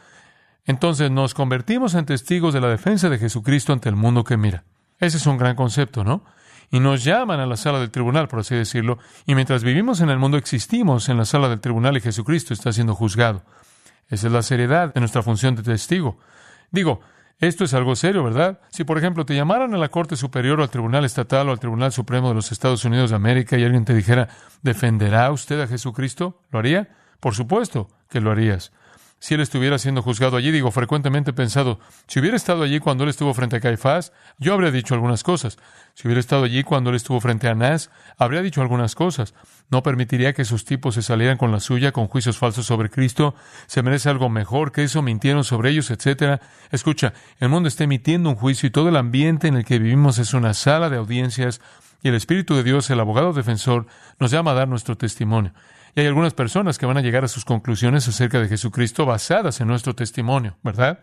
Entonces 0.64 1.12
nos 1.12 1.34
convertimos 1.34 1.96
en 1.96 2.06
testigos 2.06 2.54
de 2.54 2.62
la 2.62 2.70
defensa 2.70 3.10
de 3.10 3.20
Jesucristo 3.20 3.74
ante 3.74 3.90
el 3.90 3.98
mundo 3.98 4.24
que 4.24 4.38
mira. 4.38 4.64
Ese 5.00 5.18
es 5.18 5.26
un 5.26 5.38
gran 5.38 5.58
concepto, 5.58 6.06
¿no? 6.06 6.24
Y 6.72 6.80
nos 6.80 7.04
llaman 7.04 7.40
a 7.42 7.46
la 7.46 7.58
sala 7.58 7.80
del 7.80 7.92
tribunal, 7.92 8.30
por 8.30 8.40
así 8.40 8.56
decirlo, 8.56 8.98
y 9.26 9.36
mientras 9.36 9.64
vivimos 9.64 10.00
en 10.00 10.10
el 10.10 10.18
mundo 10.18 10.38
existimos 10.38 11.10
en 11.10 11.18
la 11.18 11.26
sala 11.26 11.50
del 11.50 11.60
tribunal 11.60 11.98
y 11.98 12.02
Jesucristo 12.02 12.54
está 12.54 12.72
siendo 12.72 12.96
juzgado. 12.96 13.44
Esa 14.08 14.28
es 14.28 14.34
la 14.34 14.42
seriedad 14.42 14.94
de 14.94 15.00
nuestra 15.02 15.22
función 15.22 15.56
de 15.56 15.64
testigo. 15.64 16.18
Digo, 16.72 17.02
esto 17.40 17.64
es 17.66 17.74
algo 17.74 17.96
serio, 17.96 18.24
¿verdad? 18.24 18.60
Si, 18.70 18.84
por 18.84 18.98
ejemplo, 18.98 19.26
te 19.26 19.36
llamaran 19.36 19.74
a 19.74 19.78
la 19.78 19.90
Corte 19.90 20.16
Superior 20.16 20.60
o 20.60 20.64
al 20.64 20.70
Tribunal 20.70 21.04
Estatal 21.06 21.50
o 21.50 21.52
al 21.52 21.60
Tribunal 21.60 21.92
Supremo 21.92 22.30
de 22.30 22.36
los 22.36 22.52
Estados 22.52 22.86
Unidos 22.86 23.10
de 23.10 23.16
América 23.16 23.58
y 23.58 23.64
alguien 23.64 23.84
te 23.84 23.94
dijera, 23.94 24.30
¿defenderá 24.62 25.32
usted 25.32 25.60
a 25.60 25.68
Jesucristo? 25.68 26.40
¿Lo 26.52 26.60
haría? 26.60 26.90
Por 27.20 27.36
supuesto 27.36 27.90
que 28.10 28.22
lo 28.22 28.32
harías 28.32 28.72
si 29.22 29.36
él 29.36 29.42
estuviera 29.42 29.78
siendo 29.78 30.02
juzgado 30.02 30.36
allí. 30.36 30.50
Digo, 30.52 30.72
frecuentemente 30.72 31.30
he 31.30 31.34
pensado, 31.34 31.80
si 32.08 32.20
hubiera 32.20 32.36
estado 32.36 32.64
allí 32.64 32.80
cuando 32.80 33.04
él 33.04 33.12
estuvo 33.12 33.34
frente 33.36 33.56
a 33.56 33.60
Caifás, 33.60 34.12
yo 34.40 34.54
habría 34.54 34.72
dicho 34.72 34.96
algunas 34.96 35.22
cosas. 35.24 35.60
Si 35.94 36.08
hubiera 36.08 36.20
estado 36.20 36.44
allí 36.44 36.64
cuando 36.64 36.90
él 36.90 36.96
estuvo 36.96 37.22
frente 37.22 37.48
a 37.48 37.52
Anás, 37.52 37.92
habría 38.18 38.42
dicho 38.42 38.64
algunas 38.64 38.96
cosas. 38.96 39.36
No 39.70 39.84
permitiría 39.84 40.34
que 40.34 40.42
esos 40.42 40.66
tipos 40.66 40.96
se 40.96 41.04
salieran 41.04 41.38
con 41.38 41.52
la 41.52 41.60
suya, 41.60 41.92
con 41.92 42.08
juicios 42.08 42.40
falsos 42.40 42.66
sobre 42.66 42.90
Cristo. 42.90 43.36
Se 43.68 43.84
merece 43.84 44.10
algo 44.10 44.28
mejor 44.28 44.72
que 44.72 44.84
eso, 44.84 45.04
mintieron 45.04 45.44
sobre 45.44 45.70
ellos, 45.70 45.92
etcétera. 45.92 46.42
Escucha, 46.72 47.14
el 47.40 47.50
mundo 47.50 47.70
está 47.70 47.84
emitiendo 47.84 48.28
un 48.28 48.36
juicio 48.36 48.66
y 48.66 48.72
todo 48.72 48.90
el 48.90 48.98
ambiente 48.98 49.48
en 49.48 49.56
el 49.56 49.66
que 49.66 49.78
vivimos 49.78 50.18
es 50.18 50.34
una 50.34 50.56
sala 50.56 50.90
de 50.90 50.98
audiencias 50.98 51.62
y 52.02 52.10
el 52.10 52.16
Espíritu 52.16 52.56
de 52.56 52.64
Dios, 52.64 52.90
el 52.90 53.00
abogado 53.00 53.34
defensor, 53.34 53.86
nos 54.20 54.32
llama 54.32 54.52
a 54.52 54.56
dar 54.56 54.68
nuestro 54.68 54.98
testimonio. 54.98 55.54
Y 55.96 56.02
hay 56.02 56.08
algunas 56.08 56.34
personas 56.34 56.78
que 56.78 56.86
van 56.86 56.98
a 56.98 57.02
llegar 57.02 57.24
a 57.24 57.28
sus 57.28 57.46
conclusiones 57.46 58.08
acerca 58.08 58.40
de 58.40 58.48
Jesucristo 58.48 59.06
basadas 59.06 59.60
en 59.62 59.68
nuestro 59.68 59.94
testimonio, 59.94 60.56
¿verdad? 60.64 61.00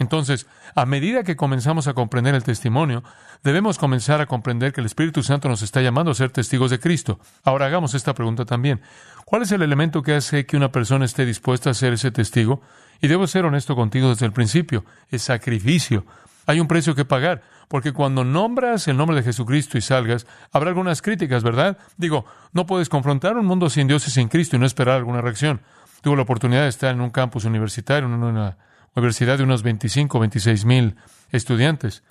Entonces, 0.00 0.46
a 0.74 0.86
medida 0.86 1.24
que 1.24 1.36
comenzamos 1.36 1.86
a 1.86 1.92
comprender 1.92 2.34
el 2.34 2.42
testimonio, 2.42 3.04
debemos 3.44 3.76
comenzar 3.76 4.22
a 4.22 4.26
comprender 4.26 4.72
que 4.72 4.80
el 4.80 4.86
Espíritu 4.86 5.22
Santo 5.22 5.48
nos 5.48 5.60
está 5.60 5.82
llamando 5.82 6.10
a 6.10 6.14
ser 6.14 6.30
testigos 6.30 6.70
de 6.70 6.80
Cristo. 6.80 7.20
Ahora 7.44 7.66
hagamos 7.66 7.92
esta 7.92 8.14
pregunta 8.14 8.46
también. 8.46 8.80
¿Cuál 9.26 9.42
es 9.42 9.52
el 9.52 9.60
elemento 9.60 10.02
que 10.02 10.14
hace 10.14 10.46
que 10.46 10.56
una 10.56 10.72
persona 10.72 11.04
esté 11.04 11.26
dispuesta 11.26 11.68
a 11.68 11.74
ser 11.74 11.92
ese 11.92 12.10
testigo? 12.10 12.62
Y 13.02 13.08
debo 13.08 13.26
ser 13.26 13.44
honesto 13.44 13.76
contigo 13.76 14.08
desde 14.08 14.24
el 14.24 14.32
principio. 14.32 14.86
Es 15.10 15.22
sacrificio. 15.22 16.06
Hay 16.46 16.60
un 16.60 16.66
precio 16.66 16.94
que 16.94 17.04
pagar, 17.04 17.42
porque 17.70 17.92
cuando 17.92 18.24
nombras 18.24 18.88
el 18.88 18.96
nombre 18.96 19.16
de 19.16 19.22
Jesucristo 19.22 19.78
y 19.78 19.80
salgas, 19.80 20.26
habrá 20.50 20.70
algunas 20.70 21.02
críticas, 21.02 21.44
¿verdad? 21.44 21.78
Digo, 21.96 22.24
no 22.52 22.66
puedes 22.66 22.88
confrontar 22.88 23.36
un 23.36 23.46
mundo 23.46 23.70
sin 23.70 23.86
Dios 23.86 24.08
y 24.08 24.10
sin 24.10 24.26
Cristo 24.26 24.56
y 24.56 24.58
no 24.58 24.66
esperar 24.66 24.96
alguna 24.96 25.20
reacción. 25.20 25.60
Tuve 26.02 26.16
la 26.16 26.22
oportunidad 26.22 26.62
de 26.62 26.68
estar 26.68 26.92
en 26.92 27.00
un 27.00 27.10
campus 27.10 27.44
universitario, 27.44 28.08
en 28.08 28.14
una 28.14 28.56
universidad 28.96 29.38
de 29.38 29.44
unos 29.44 29.62
25 29.62 30.18
o 30.18 30.20
26 30.20 30.64
mil 30.64 30.96
estudiantes, 31.30 32.02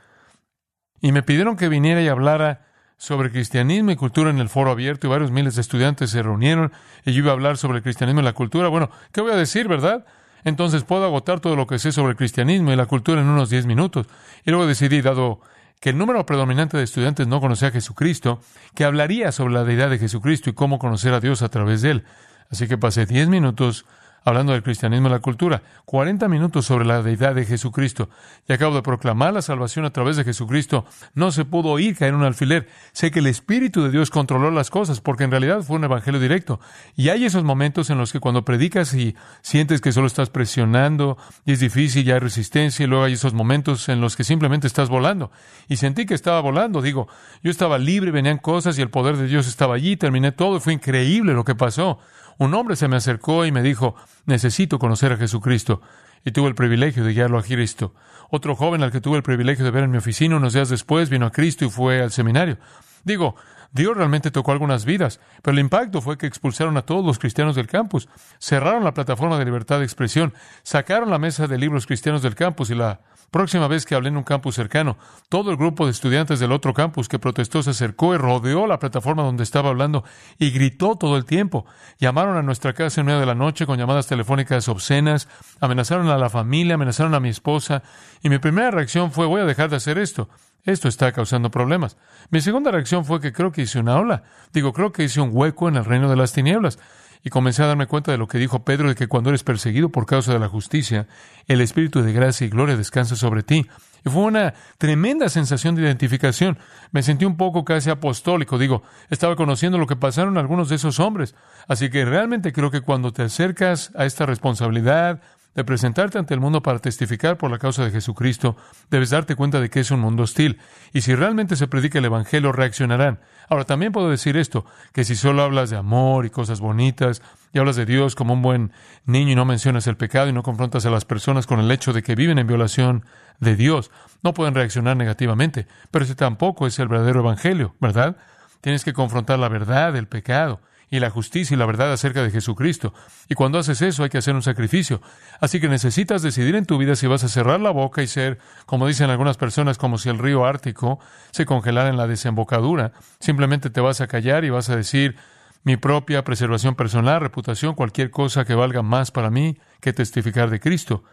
y 1.01 1.11
me 1.11 1.23
pidieron 1.23 1.57
que 1.57 1.67
viniera 1.67 2.01
y 2.01 2.07
hablara 2.07 2.65
sobre 2.95 3.29
cristianismo 3.29 3.91
y 3.91 3.97
cultura 3.97 4.29
en 4.29 4.39
el 4.39 4.47
foro 4.47 4.71
abierto 4.71 5.07
y 5.07 5.09
varios 5.09 5.29
miles 5.29 5.55
de 5.55 5.61
estudiantes 5.61 6.11
se 6.11 6.23
reunieron 6.23 6.71
y 7.03 7.11
yo 7.11 7.19
iba 7.19 7.31
a 7.31 7.33
hablar 7.33 7.57
sobre 7.57 7.79
el 7.79 7.83
cristianismo 7.83 8.21
y 8.21 8.23
la 8.23 8.31
cultura. 8.31 8.69
Bueno, 8.69 8.91
¿qué 9.11 9.19
voy 9.19 9.33
a 9.33 9.35
decir, 9.35 9.67
verdad? 9.67 10.05
Entonces 10.43 10.83
puedo 10.83 11.05
agotar 11.05 11.39
todo 11.39 11.55
lo 11.55 11.67
que 11.67 11.79
sé 11.79 11.91
sobre 11.91 12.11
el 12.11 12.17
cristianismo 12.17 12.71
y 12.71 12.75
la 12.75 12.85
cultura 12.85 13.21
en 13.21 13.27
unos 13.27 13.49
diez 13.49 13.65
minutos. 13.65 14.07
Y 14.45 14.51
luego 14.51 14.65
decidí, 14.65 15.01
dado 15.01 15.41
que 15.79 15.91
el 15.91 15.97
número 15.97 16.25
predominante 16.25 16.77
de 16.77 16.83
estudiantes 16.83 17.27
no 17.27 17.39
conocía 17.39 17.69
a 17.69 17.71
Jesucristo, 17.71 18.41
que 18.75 18.83
hablaría 18.83 19.31
sobre 19.31 19.53
la 19.53 19.63
deidad 19.63 19.89
de 19.89 19.97
Jesucristo 19.97 20.49
y 20.49 20.53
cómo 20.53 20.79
conocer 20.79 21.13
a 21.13 21.19
Dios 21.19 21.41
a 21.41 21.49
través 21.49 21.81
de 21.81 21.91
él. 21.91 22.03
Así 22.49 22.67
que 22.67 22.77
pasé 22.77 23.05
diez 23.05 23.29
minutos 23.29 23.85
hablando 24.23 24.53
del 24.53 24.63
cristianismo 24.63 25.07
y 25.07 25.11
la 25.11 25.19
cultura, 25.19 25.61
40 25.85 26.27
minutos 26.27 26.65
sobre 26.65 26.85
la 26.85 27.01
deidad 27.01 27.35
de 27.35 27.45
Jesucristo, 27.45 28.09
y 28.47 28.53
acabo 28.53 28.75
de 28.75 28.81
proclamar 28.81 29.33
la 29.33 29.41
salvación 29.41 29.85
a 29.85 29.91
través 29.91 30.17
de 30.17 30.23
Jesucristo. 30.23 30.85
No 31.13 31.31
se 31.31 31.45
pudo 31.45 31.69
oír 31.69 31.97
caer 31.97 32.13
un 32.13 32.23
alfiler. 32.23 32.67
Sé 32.91 33.11
que 33.11 33.19
el 33.19 33.27
Espíritu 33.27 33.83
de 33.83 33.91
Dios 33.91 34.09
controló 34.09 34.51
las 34.51 34.69
cosas, 34.69 35.01
porque 35.01 35.23
en 35.23 35.31
realidad 35.31 35.61
fue 35.61 35.77
un 35.77 35.83
evangelio 35.83 36.19
directo. 36.19 36.59
Y 36.95 37.09
hay 37.09 37.25
esos 37.25 37.43
momentos 37.43 37.89
en 37.89 37.97
los 37.97 38.11
que 38.11 38.19
cuando 38.19 38.45
predicas 38.45 38.93
y 38.93 39.15
sientes 39.41 39.81
que 39.81 39.91
solo 39.91 40.07
estás 40.07 40.29
presionando 40.29 41.17
y 41.45 41.53
es 41.53 41.59
difícil, 41.59 42.07
y 42.07 42.11
hay 42.11 42.19
resistencia, 42.19 42.83
y 42.83 42.87
luego 42.87 43.05
hay 43.05 43.13
esos 43.13 43.33
momentos 43.33 43.89
en 43.89 44.01
los 44.01 44.15
que 44.15 44.23
simplemente 44.23 44.67
estás 44.67 44.89
volando. 44.89 45.31
Y 45.67 45.77
sentí 45.77 46.05
que 46.05 46.13
estaba 46.13 46.41
volando, 46.41 46.81
digo, 46.81 47.07
yo 47.43 47.51
estaba 47.51 47.77
libre, 47.77 48.11
venían 48.11 48.37
cosas 48.37 48.77
y 48.77 48.81
el 48.81 48.89
poder 48.89 49.17
de 49.17 49.27
Dios 49.27 49.47
estaba 49.47 49.75
allí, 49.75 49.97
terminé 49.97 50.31
todo 50.31 50.57
y 50.57 50.59
fue 50.59 50.73
increíble 50.73 51.33
lo 51.33 51.43
que 51.43 51.55
pasó. 51.55 51.99
Un 52.39 52.53
hombre 52.53 52.77
se 52.77 52.87
me 52.87 52.95
acercó 52.95 53.45
y 53.45 53.51
me 53.51 53.61
dijo, 53.61 53.95
necesito 54.25 54.79
conocer 54.79 55.11
a 55.11 55.17
Jesucristo. 55.17 55.81
Y 56.23 56.31
tuve 56.31 56.47
el 56.47 56.55
privilegio 56.55 57.03
de 57.03 57.13
guiarlo 57.13 57.37
a 57.37 57.43
Cristo. 57.43 57.93
Otro 58.29 58.55
joven 58.55 58.81
al 58.81 58.93
que 58.93 59.01
tuve 59.01 59.17
el 59.17 59.23
privilegio 59.23 59.65
de 59.65 59.71
ver 59.71 59.83
en 59.83 59.91
mi 59.91 59.97
oficina 59.97 60.37
unos 60.37 60.53
días 60.53 60.69
después 60.69 61.09
vino 61.09 61.25
a 61.25 61.31
Cristo 61.31 61.65
y 61.65 61.69
fue 61.69 62.01
al 62.01 62.11
seminario. 62.11 62.57
Digo, 63.03 63.35
Dios 63.71 63.95
realmente 63.95 64.31
tocó 64.31 64.51
algunas 64.51 64.85
vidas, 64.85 65.19
pero 65.41 65.53
el 65.53 65.59
impacto 65.59 66.01
fue 66.01 66.17
que 66.17 66.27
expulsaron 66.27 66.77
a 66.77 66.83
todos 66.83 67.05
los 67.05 67.19
cristianos 67.19 67.55
del 67.55 67.67
campus, 67.67 68.09
cerraron 68.39 68.83
la 68.83 68.93
plataforma 68.93 69.37
de 69.37 69.45
libertad 69.45 69.79
de 69.79 69.85
expresión, 69.85 70.33
sacaron 70.63 71.09
la 71.09 71.19
mesa 71.19 71.47
de 71.47 71.57
libros 71.57 71.85
cristianos 71.85 72.21
del 72.21 72.35
campus 72.35 72.69
y 72.69 72.75
la 72.75 73.01
Próxima 73.31 73.67
vez 73.67 73.85
que 73.85 73.93
hablé 73.93 74.09
en 74.09 74.17
un 74.17 74.23
campus 74.23 74.55
cercano, 74.55 74.97
todo 75.29 75.51
el 75.51 75.57
grupo 75.57 75.85
de 75.85 75.91
estudiantes 75.91 76.39
del 76.39 76.51
otro 76.51 76.73
campus 76.73 77.07
que 77.07 77.19
protestó 77.19 77.61
se 77.61 77.69
acercó 77.69 78.15
y 78.15 78.17
rodeó 78.17 78.65
la 78.65 78.79
plataforma 78.79 79.21
donde 79.21 79.43
estaba 79.43 79.69
hablando 79.69 80.03
y 80.39 80.49
gritó 80.49 80.95
todo 80.95 81.15
el 81.15 81.25
tiempo. 81.25 81.65
Llamaron 81.99 82.37
a 82.37 82.41
nuestra 82.41 82.73
casa 82.73 83.01
en 83.01 83.05
medio 83.05 83.19
de 83.19 83.27
la 83.27 83.35
noche 83.35 83.67
con 83.67 83.77
llamadas 83.77 84.07
telefónicas 84.07 84.67
obscenas, 84.67 85.27
amenazaron 85.59 86.07
a 86.09 86.17
la 86.17 86.29
familia, 86.29 86.73
amenazaron 86.73 87.13
a 87.13 87.19
mi 87.19 87.29
esposa 87.29 87.83
y 88.23 88.29
mi 88.29 88.39
primera 88.39 88.71
reacción 88.71 89.11
fue 89.11 89.27
voy 89.27 89.41
a 89.41 89.45
dejar 89.45 89.69
de 89.69 89.75
hacer 89.75 89.99
esto. 89.99 90.27
Esto 90.65 90.87
está 90.87 91.11
causando 91.11 91.51
problemas. 91.51 91.97
Mi 92.29 92.41
segunda 92.41 92.71
reacción 92.71 93.05
fue 93.05 93.21
que 93.21 93.31
creo 93.31 93.51
que 93.51 93.61
hice 93.63 93.79
una 93.79 93.97
ola. 93.97 94.23
Digo, 94.53 94.73
creo 94.73 94.91
que 94.91 95.03
hice 95.03 95.21
un 95.21 95.31
hueco 95.31 95.67
en 95.67 95.77
el 95.77 95.85
reino 95.85 96.09
de 96.09 96.15
las 96.15 96.33
tinieblas 96.33 96.79
y 97.23 97.29
comencé 97.29 97.63
a 97.63 97.67
darme 97.67 97.87
cuenta 97.87 98.11
de 98.11 98.17
lo 98.17 98.27
que 98.27 98.37
dijo 98.37 98.63
Pedro, 98.63 98.89
de 98.89 98.95
que 98.95 99.07
cuando 99.07 99.29
eres 99.29 99.43
perseguido 99.43 99.89
por 99.89 100.05
causa 100.05 100.31
de 100.33 100.39
la 100.39 100.47
justicia, 100.47 101.07
el 101.47 101.61
Espíritu 101.61 102.01
de 102.01 102.13
gracia 102.13 102.47
y 102.47 102.49
gloria 102.49 102.77
descansa 102.77 103.15
sobre 103.15 103.43
ti. 103.43 103.67
Y 104.05 104.09
fue 104.09 104.23
una 104.23 104.53
tremenda 104.77 105.27
sensación 105.27 105.75
de 105.75 105.81
identificación. 105.81 106.57
Me 106.91 107.03
sentí 107.03 107.25
un 107.25 107.35
poco 107.35 107.65
casi 107.65 107.89
apostólico. 107.89 108.57
Digo, 108.57 108.83
estaba 109.09 109.35
conociendo 109.35 109.77
lo 109.77 109.87
que 109.87 109.97
pasaron 109.97 110.37
algunos 110.37 110.69
de 110.69 110.75
esos 110.75 110.99
hombres. 110.99 111.35
Así 111.67 111.89
que 111.89 112.05
realmente 112.05 112.53
creo 112.53 112.71
que 112.71 112.81
cuando 112.81 113.11
te 113.11 113.23
acercas 113.23 113.91
a 113.95 114.05
esta 114.05 114.25
responsabilidad, 114.25 115.21
de 115.59 115.65
presentarte 115.65 116.17
ante 116.17 116.33
el 116.33 116.39
mundo 116.39 116.63
para 116.63 116.79
testificar 116.79 117.37
por 117.37 117.51
la 117.51 117.57
causa 117.57 117.83
de 117.83 117.91
Jesucristo, 117.91 118.55
debes 118.89 119.09
darte 119.09 119.35
cuenta 119.35 119.59
de 119.59 119.69
que 119.69 119.81
es 119.81 119.91
un 119.91 119.99
mundo 119.99 120.23
hostil. 120.23 120.57
Y 120.93 121.01
si 121.01 121.15
realmente 121.15 121.57
se 121.57 121.67
predica 121.67 121.99
el 121.99 122.05
Evangelio, 122.05 122.53
reaccionarán. 122.53 123.19
Ahora, 123.49 123.65
también 123.65 123.91
puedo 123.91 124.09
decir 124.09 124.37
esto, 124.37 124.65
que 124.93 125.03
si 125.03 125.15
solo 125.15 125.43
hablas 125.43 125.69
de 125.69 125.75
amor 125.75 126.25
y 126.25 126.29
cosas 126.29 126.61
bonitas, 126.61 127.21
y 127.51 127.59
hablas 127.59 127.75
de 127.75 127.85
Dios 127.85 128.15
como 128.15 128.35
un 128.35 128.41
buen 128.41 128.71
niño 129.05 129.33
y 129.33 129.35
no 129.35 129.43
mencionas 129.43 129.85
el 129.87 129.97
pecado 129.97 130.29
y 130.29 130.33
no 130.33 130.43
confrontas 130.43 130.85
a 130.85 130.91
las 130.91 131.03
personas 131.03 131.45
con 131.45 131.59
el 131.59 131.69
hecho 131.71 131.91
de 131.91 132.03
que 132.03 132.15
viven 132.15 132.39
en 132.39 132.47
violación 132.47 133.03
de 133.41 133.57
Dios, 133.57 133.91
no 134.23 134.33
pueden 134.33 134.55
reaccionar 134.55 134.95
negativamente. 134.95 135.67
Pero 135.91 136.05
ese 136.05 136.15
tampoco 136.15 136.67
es 136.67 136.79
el 136.79 136.87
verdadero 136.87 137.19
Evangelio, 137.19 137.75
¿verdad? 137.81 138.15
Tienes 138.61 138.85
que 138.85 138.93
confrontar 138.93 139.39
la 139.39 139.49
verdad, 139.49 139.93
el 139.97 140.07
pecado 140.07 140.61
y 140.89 140.99
la 140.99 141.09
justicia 141.09 141.55
y 141.55 141.57
la 141.57 141.65
verdad 141.65 141.91
acerca 141.93 142.23
de 142.23 142.31
Jesucristo. 142.31 142.93
Y 143.27 143.35
cuando 143.35 143.59
haces 143.59 143.81
eso 143.81 144.03
hay 144.03 144.09
que 144.09 144.17
hacer 144.17 144.35
un 144.35 144.41
sacrificio. 144.41 145.01
Así 145.39 145.59
que 145.59 145.69
necesitas 145.69 146.21
decidir 146.21 146.55
en 146.55 146.65
tu 146.65 146.77
vida 146.77 146.95
si 146.95 147.07
vas 147.07 147.23
a 147.23 147.29
cerrar 147.29 147.59
la 147.59 147.69
boca 147.69 148.01
y 148.01 148.07
ser, 148.07 148.39
como 148.65 148.87
dicen 148.87 149.09
algunas 149.09 149.37
personas, 149.37 149.77
como 149.77 149.97
si 149.97 150.09
el 150.09 150.17
río 150.17 150.45
Ártico 150.45 150.99
se 151.31 151.45
congelara 151.45 151.89
en 151.89 151.97
la 151.97 152.07
desembocadura. 152.07 152.93
Simplemente 153.19 153.69
te 153.69 153.81
vas 153.81 154.01
a 154.01 154.07
callar 154.07 154.45
y 154.45 154.49
vas 154.49 154.69
a 154.69 154.75
decir 154.75 155.15
mi 155.63 155.77
propia 155.77 156.23
preservación 156.23 156.75
personal, 156.75 157.21
reputación, 157.21 157.75
cualquier 157.75 158.09
cosa 158.11 158.45
que 158.45 158.55
valga 158.55 158.81
más 158.81 159.11
para 159.11 159.29
mí 159.29 159.57
que 159.81 159.93
testificar 159.93 160.49
de 160.49 160.59
Cristo. 160.59 161.03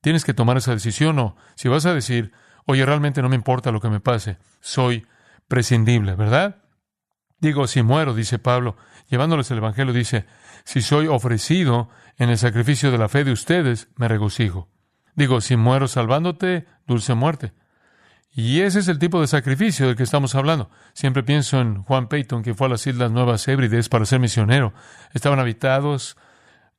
Tienes 0.00 0.24
que 0.24 0.34
tomar 0.34 0.56
esa 0.56 0.72
decisión 0.72 1.18
o 1.18 1.36
si 1.54 1.68
vas 1.68 1.86
a 1.86 1.94
decir, 1.94 2.32
oye, 2.66 2.84
realmente 2.84 3.22
no 3.22 3.28
me 3.28 3.36
importa 3.36 3.70
lo 3.70 3.80
que 3.80 3.88
me 3.88 4.00
pase, 4.00 4.38
soy 4.60 5.06
prescindible, 5.48 6.14
¿verdad? 6.14 6.56
Digo, 7.40 7.66
si 7.66 7.82
muero, 7.82 8.14
dice 8.14 8.38
Pablo, 8.38 8.76
llevándoles 9.08 9.50
el 9.50 9.58
Evangelio, 9.58 9.92
dice, 9.92 10.26
si 10.64 10.82
soy 10.82 11.06
ofrecido 11.06 11.88
en 12.16 12.30
el 12.30 12.38
sacrificio 12.38 12.90
de 12.90 12.98
la 12.98 13.08
fe 13.08 13.24
de 13.24 13.32
ustedes, 13.32 13.88
me 13.96 14.08
regocijo. 14.08 14.68
Digo, 15.14 15.40
si 15.40 15.56
muero 15.56 15.88
salvándote, 15.88 16.66
dulce 16.86 17.14
muerte. 17.14 17.52
Y 18.36 18.62
ese 18.62 18.80
es 18.80 18.88
el 18.88 18.98
tipo 18.98 19.20
de 19.20 19.28
sacrificio 19.28 19.86
del 19.86 19.94
que 19.94 20.02
estamos 20.02 20.34
hablando. 20.34 20.68
Siempre 20.92 21.22
pienso 21.22 21.60
en 21.60 21.82
Juan 21.84 22.08
Peyton, 22.08 22.42
que 22.42 22.54
fue 22.54 22.66
a 22.66 22.70
las 22.70 22.86
Islas 22.86 23.12
Nuevas 23.12 23.46
Hébrides 23.46 23.88
para 23.88 24.06
ser 24.06 24.18
misionero. 24.18 24.74
Estaban 25.12 25.38
habitados 25.38 26.16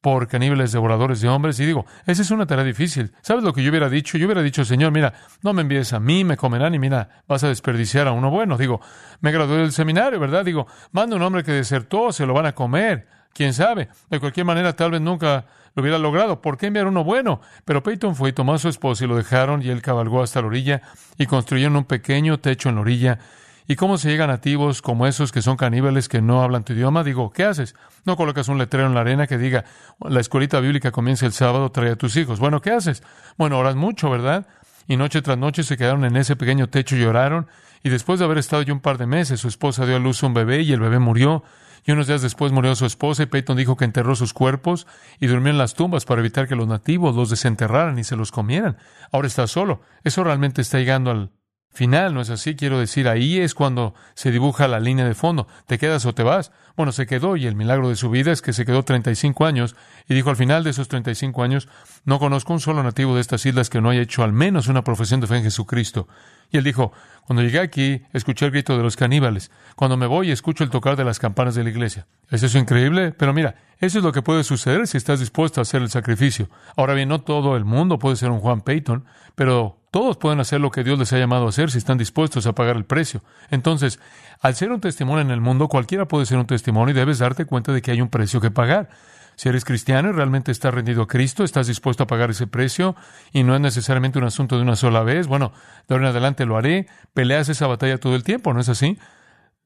por 0.06 0.28
caníbales 0.28 0.72
devoradores 0.72 1.20
de 1.20 1.30
hombres. 1.30 1.60
Y 1.60 1.66
digo, 1.66 1.88
esa 2.06 2.22
es 2.22 2.30
una 2.30 2.46
tarea 2.46 2.64
difícil. 2.64 3.12
¿Sabes 3.24 3.44
lo 3.44 3.54
que 3.54 3.64
yo 3.64 3.72
hubiera 3.72 3.90
dicho? 3.90 4.20
Yo 4.20 4.28
hubiera 4.28 4.44
dicho, 4.44 4.64
Señor, 4.64 4.92
mira, 4.92 5.16
no 5.42 5.52
me 5.52 5.64
envíes 5.64 5.94
a 5.94 6.00
mí, 6.00 6.24
me 6.24 6.38
comerán 6.38 6.76
y 6.76 6.78
mira, 6.78 7.24
vas 7.28 7.44
a 7.44 7.48
desperdiciar 7.48 8.08
a 8.08 8.12
uno 8.12 8.30
bueno. 8.30 8.56
Digo, 8.56 8.82
me 9.22 9.32
gradué 9.32 9.58
del 9.58 9.72
seminario, 9.72 10.20
¿verdad? 10.20 10.46
Digo, 10.46 10.68
manda 10.92 11.16
un 11.16 11.24
hombre 11.24 11.44
que 11.44 11.54
desertó, 11.54 12.12
se 12.12 12.28
lo 12.28 12.36
van 12.36 12.46
a 12.46 12.54
comer. 12.54 13.08
¿Quién 13.34 13.56
sabe? 13.56 13.90
De 14.12 14.20
cualquier 14.20 14.46
manera, 14.46 14.76
tal 14.76 14.92
vez 14.92 15.02
nunca 15.02 15.46
lo 15.74 15.82
hubiera 15.82 15.98
logrado. 15.98 16.40
¿Por 16.40 16.60
qué 16.60 16.68
enviar 16.68 16.86
uno 16.86 17.04
bueno? 17.04 17.42
Pero 17.66 17.82
Peyton 17.82 18.16
fue 18.16 18.30
y 18.30 18.34
tomó 18.34 18.54
a 18.54 18.60
su 18.60 18.70
esposa 18.70 19.06
y 19.06 19.08
lo 19.08 19.16
dejaron 19.16 19.64
y 19.64 19.70
él 19.70 19.82
cabalgó 19.82 20.22
hasta 20.22 20.40
la 20.40 20.46
orilla 20.46 20.84
y 21.18 21.26
construyeron 21.26 21.78
un 21.78 21.86
pequeño 21.86 22.40
techo 22.40 22.70
en 22.70 22.76
la 22.76 22.82
orilla. 22.82 23.20
¿Y 23.68 23.76
cómo 23.76 23.98
se 23.98 24.10
llegan 24.10 24.30
nativos 24.30 24.84
como 24.84 25.08
esos 25.08 25.32
que 25.32 25.42
son 25.42 25.58
caníbales 25.58 26.08
que 26.08 26.22
no 26.22 26.44
hablan 26.44 26.64
tu 26.64 26.74
idioma? 26.74 27.04
Digo, 27.04 27.32
¿qué 27.32 27.46
haces? 27.46 27.76
No 28.06 28.16
colocas 28.16 28.48
un 28.48 28.60
letrero 28.60 28.86
en 28.86 28.94
la 28.94 29.02
arena 29.02 29.26
que 29.26 29.40
diga, 29.40 29.66
la 30.00 30.20
escuelita 30.20 30.60
bíblica 30.60 30.92
comienza 30.92 31.26
el 31.26 31.32
sábado, 31.32 31.72
trae 31.72 31.92
a 31.92 31.96
tus 31.96 32.16
hijos. 32.16 32.40
Bueno, 32.40 32.62
¿qué 32.62 32.72
haces? 32.72 33.02
Bueno, 33.38 33.58
oras 33.58 33.76
mucho, 33.76 34.12
¿verdad? 34.12 34.46
Y 34.88 34.98
noche 34.98 35.24
tras 35.24 35.40
noche 35.40 35.64
se 35.64 35.78
quedaron 35.78 36.06
en 36.06 36.16
ese 36.16 36.36
pequeño 36.36 36.70
techo 36.70 36.96
y 36.96 37.00
lloraron. 37.00 37.48
Y 37.82 37.90
después 37.90 38.20
de 38.20 38.26
haber 38.26 38.38
estado 38.38 38.62
ya 38.62 38.72
un 38.72 38.82
par 38.82 39.00
de 39.00 39.08
meses, 39.08 39.40
su 39.40 39.48
esposa 39.48 39.86
dio 39.88 39.96
a 39.96 40.00
luz 40.00 40.22
un 40.22 40.36
bebé 40.36 40.62
y 40.62 40.72
el 40.72 40.80
bebé 40.80 41.00
murió. 41.00 41.44
Y 41.88 41.92
unos 41.92 42.08
días 42.08 42.22
después 42.22 42.52
murió 42.52 42.76
su 42.76 42.86
esposa 42.86 43.24
y 43.24 43.28
Peyton 43.28 43.58
dijo 43.58 43.78
que 43.78 43.86
enterró 43.86 44.16
sus 44.16 44.34
cuerpos 44.34 44.86
y 45.20 45.28
durmió 45.28 45.52
en 45.52 45.58
las 45.58 45.74
tumbas 45.74 46.06
para 46.06 46.22
evitar 46.22 46.48
que 46.48 46.56
los 46.56 46.68
nativos 46.68 47.16
los 47.16 47.30
desenterraran 47.32 47.98
y 47.98 48.04
se 48.04 48.16
los 48.16 48.32
comieran. 48.32 48.78
Ahora 49.12 49.28
está 49.28 49.48
solo. 49.48 49.82
Eso 50.04 50.24
realmente 50.24 50.62
está 50.62 50.78
llegando 50.80 51.12
al 51.12 51.32
final, 51.76 52.14
¿no 52.14 52.22
es 52.22 52.30
así? 52.30 52.56
Quiero 52.56 52.80
decir, 52.80 53.08
ahí 53.10 53.40
es 53.40 53.54
cuando 53.54 53.94
se 54.14 54.32
dibuja 54.32 54.68
la 54.68 54.80
línea 54.80 55.06
de 55.06 55.14
fondo. 55.14 55.48
¿Te 55.68 55.78
quedas 55.78 56.06
o 56.06 56.16
te 56.16 56.24
vas? 56.24 56.52
Bueno, 56.76 56.92
se 56.92 57.06
quedó 57.06 57.38
y 57.38 57.48
el 57.48 57.56
milagro 57.56 57.88
de 57.88 57.96
su 57.96 58.10
vida 58.10 58.32
es 58.32 58.42
que 58.42 58.52
se 58.52 58.66
quedó 58.66 58.84
35 58.84 59.46
años 59.46 59.76
y 60.10 60.14
dijo 60.14 60.30
al 60.30 60.36
final 60.36 60.64
de 60.64 60.72
esos 60.72 60.90
35 60.90 61.42
años, 61.42 61.70
no 62.04 62.20
conozco 62.20 62.52
un 62.52 62.60
solo 62.60 62.84
nativo 62.84 63.16
de 63.16 63.22
estas 63.22 63.46
islas 63.46 63.70
que 63.70 63.80
no 63.80 63.90
haya 63.90 64.02
hecho 64.02 64.24
al 64.24 64.34
menos 64.34 64.68
una 64.68 64.84
profesión 64.84 65.22
de 65.22 65.28
fe 65.28 65.38
en 65.38 65.44
Jesucristo. 65.44 66.08
Y 66.52 66.58
él 66.58 66.64
dijo, 66.64 66.92
cuando 67.26 67.44
llegué 67.44 67.60
aquí, 67.60 68.02
escuché 68.14 68.46
el 68.46 68.52
grito 68.52 68.78
de 68.78 68.84
los 68.84 68.96
caníbales. 68.96 69.52
Cuando 69.76 69.98
me 69.98 70.06
voy, 70.06 70.32
escucho 70.32 70.64
el 70.64 70.70
tocar 70.70 70.96
de 70.96 71.06
las 71.06 71.18
campanas 71.18 71.56
de 71.56 71.64
la 71.64 71.70
iglesia. 71.70 72.08
¿Es 72.30 72.44
eso 72.44 72.58
increíble? 72.58 73.14
Pero 73.14 73.34
mira, 73.34 73.56
eso 73.80 73.98
es 73.98 74.04
lo 74.04 74.12
que 74.12 74.22
puede 74.22 74.44
suceder 74.44 74.86
si 74.88 74.98
estás 74.98 75.20
dispuesto 75.20 75.62
a 75.62 75.64
hacer 75.64 75.82
el 75.82 75.90
sacrificio. 75.90 76.50
Ahora 76.76 76.94
bien, 76.94 77.10
no 77.10 77.22
todo 77.22 77.56
el 77.56 77.66
mundo 77.66 78.00
puede 78.00 78.16
ser 78.16 78.32
un 78.32 78.40
Juan 78.40 78.62
Peyton, 78.62 79.06
pero 79.36 79.80
todos 79.92 80.18
pueden 80.18 80.42
hacer 80.42 80.60
lo 80.60 80.72
que 80.72 80.84
Dios 80.84 81.00
les 81.00 81.14
ha 81.14 81.18
llamado 81.18 81.46
a 81.46 81.50
hacer 81.50 81.72
si 81.72 81.78
están 81.78 81.98
dispuestos 81.98 82.46
a 82.48 82.54
pagar 82.54 82.76
el 82.76 82.84
precio. 82.84 83.22
Entonces, 83.50 84.00
al 84.42 84.54
ser 84.54 84.72
un 84.72 84.82
testimonio 84.82 85.22
en 85.22 85.32
el 85.32 85.40
mundo, 85.40 85.70
cualquiera 85.70 86.06
puede 86.06 86.26
ser 86.26 86.38
un 86.38 86.46
testimonio 86.48 86.65
y 86.68 86.94
debes 86.94 87.20
darte 87.20 87.46
cuenta 87.46 87.72
de 87.72 87.82
que 87.82 87.92
hay 87.92 88.02
un 88.02 88.10
precio 88.10 88.42
que 88.42 88.52
pagar. 88.52 88.90
Si 89.36 89.50
eres 89.50 89.66
cristiano 89.66 90.10
y 90.10 90.12
realmente 90.14 90.52
estás 90.52 90.74
rendido 90.74 91.04
a 91.04 91.08
Cristo, 91.08 91.44
estás 91.44 91.68
dispuesto 91.68 92.04
a 92.04 92.08
pagar 92.08 92.30
ese 92.30 92.48
precio 92.48 92.96
y 93.34 93.44
no 93.44 93.54
es 93.54 93.62
necesariamente 93.62 94.18
un 94.18 94.26
asunto 94.26 94.56
de 94.56 94.62
una 94.62 94.76
sola 94.76 95.04
vez. 95.04 95.28
Bueno, 95.28 95.52
de 95.88 95.96
ahora 95.96 96.08
en 96.08 96.12
adelante 96.12 96.46
lo 96.46 96.58
haré. 96.58 96.88
Peleas 97.14 97.50
esa 97.50 97.68
batalla 97.68 98.00
todo 98.00 98.16
el 98.16 98.24
tiempo, 98.24 98.54
¿no 98.54 98.62
es 98.62 98.70
así? 98.70 98.98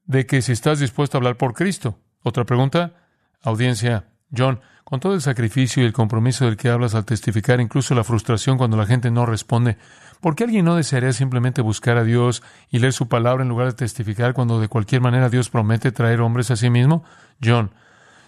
De 0.05 0.25
que 0.25 0.41
si 0.41 0.51
estás 0.51 0.79
dispuesto 0.79 1.17
a 1.17 1.19
hablar 1.19 1.37
por 1.37 1.53
Cristo. 1.53 1.99
Otra 2.23 2.45
pregunta, 2.45 2.93
audiencia. 3.41 4.05
John, 4.35 4.59
con 4.89 4.99
todo 4.99 5.13
el 5.13 5.21
sacrificio 5.21 5.83
y 5.83 5.85
el 5.85 5.93
compromiso 5.93 6.45
del 6.45 6.57
que 6.57 6.69
hablas 6.69 6.95
al 6.95 7.05
testificar, 7.05 7.61
incluso 7.61 7.93
la 7.93 8.03
frustración 8.03 8.57
cuando 8.57 8.75
la 8.75 8.87
gente 8.87 9.11
no 9.11 9.27
responde, 9.27 9.77
¿por 10.19 10.35
qué 10.35 10.45
alguien 10.45 10.65
no 10.65 10.75
desearía 10.75 11.13
simplemente 11.13 11.61
buscar 11.61 11.97
a 11.97 12.03
Dios 12.03 12.41
y 12.71 12.79
leer 12.79 12.93
su 12.93 13.07
palabra 13.07 13.43
en 13.43 13.49
lugar 13.49 13.67
de 13.67 13.73
testificar 13.73 14.33
cuando 14.33 14.59
de 14.59 14.67
cualquier 14.67 15.01
manera 15.01 15.29
Dios 15.29 15.49
promete 15.49 15.91
traer 15.91 16.21
hombres 16.21 16.49
a 16.49 16.55
sí 16.55 16.71
mismo? 16.71 17.03
John, 17.43 17.69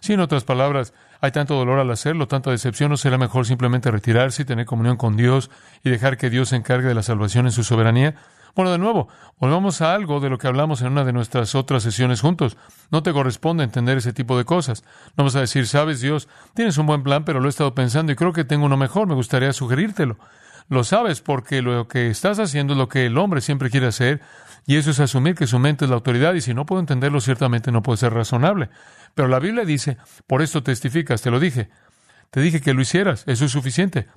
si 0.01 0.13
en 0.13 0.19
otras 0.19 0.43
palabras, 0.43 0.93
hay 1.21 1.31
tanto 1.31 1.55
dolor 1.55 1.79
al 1.79 1.91
hacerlo, 1.91 2.27
tanta 2.27 2.49
decepción, 2.49 2.89
¿no 2.89 2.97
será 2.97 3.19
mejor 3.19 3.45
simplemente 3.45 3.91
retirarse 3.91 4.41
y 4.41 4.45
tener 4.45 4.65
comunión 4.65 4.97
con 4.97 5.15
Dios 5.15 5.51
y 5.83 5.91
dejar 5.91 6.17
que 6.17 6.31
Dios 6.31 6.49
se 6.49 6.55
encargue 6.55 6.87
de 6.87 6.95
la 6.95 7.03
salvación 7.03 7.45
en 7.45 7.51
su 7.51 7.63
soberanía? 7.63 8.15
Bueno, 8.55 8.71
de 8.71 8.79
nuevo, 8.79 9.07
volvamos 9.39 9.81
a 9.81 9.93
algo 9.93 10.19
de 10.19 10.29
lo 10.29 10.39
que 10.39 10.47
hablamos 10.47 10.81
en 10.81 10.87
una 10.87 11.05
de 11.05 11.13
nuestras 11.13 11.53
otras 11.53 11.83
sesiones 11.83 12.19
juntos. 12.19 12.57
No 12.89 13.03
te 13.03 13.13
corresponde 13.13 13.63
entender 13.63 13.99
ese 13.99 14.11
tipo 14.11 14.37
de 14.37 14.43
cosas. 14.43 14.83
No 15.15 15.27
a 15.27 15.39
decir, 15.39 15.67
sabes, 15.67 16.01
Dios, 16.01 16.27
tienes 16.55 16.77
un 16.77 16.87
buen 16.87 17.03
plan, 17.03 17.23
pero 17.23 17.39
lo 17.39 17.45
he 17.45 17.49
estado 17.49 17.75
pensando 17.75 18.11
y 18.11 18.15
creo 18.15 18.33
que 18.33 18.43
tengo 18.43 18.65
uno 18.65 18.77
mejor, 18.77 19.07
me 19.07 19.13
gustaría 19.13 19.53
sugerírtelo. 19.53 20.17
Lo 20.67 20.83
sabes 20.83 21.21
porque 21.21 21.61
lo 21.61 21.87
que 21.87 22.09
estás 22.09 22.39
haciendo 22.39 22.73
es 22.73 22.79
lo 22.79 22.89
que 22.89 23.05
el 23.05 23.17
hombre 23.17 23.41
siempre 23.41 23.69
quiere 23.69 23.87
hacer 23.87 24.21
y 24.65 24.77
eso 24.77 24.91
es 24.91 24.99
asumir 24.99 25.35
que 25.35 25.47
su 25.47 25.59
mente 25.59 25.85
es 25.85 25.89
la 25.89 25.95
autoridad 25.95 26.33
y 26.33 26.41
si 26.41 26.53
no 26.53 26.65
puedo 26.65 26.79
entenderlo, 26.79 27.19
ciertamente 27.19 27.71
no 27.71 27.81
puede 27.81 27.97
ser 27.97 28.13
razonable. 28.13 28.69
Pero 29.15 29.27
la 29.27 29.39
Biblia 29.39 29.65
dice, 29.65 29.97
por 30.27 30.41
esto 30.41 30.63
testificas, 30.63 31.21
te 31.21 31.31
lo 31.31 31.39
dije. 31.39 31.69
Te 32.29 32.41
dije 32.41 32.61
que 32.61 32.73
lo 32.73 32.81
hicieras, 32.81 33.23
eso 33.27 33.45
es 33.45 33.51
suficiente. 33.51 34.07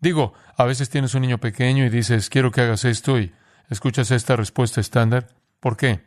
Digo, 0.00 0.32
a 0.56 0.64
veces 0.64 0.88
tienes 0.88 1.14
un 1.14 1.22
niño 1.22 1.38
pequeño 1.38 1.84
y 1.84 1.90
dices, 1.90 2.30
quiero 2.30 2.50
que 2.50 2.62
hagas 2.62 2.84
esto 2.84 3.18
y 3.18 3.32
escuchas 3.68 4.10
esta 4.10 4.34
respuesta 4.34 4.80
estándar. 4.80 5.28
¿Por 5.60 5.76
qué? 5.76 6.00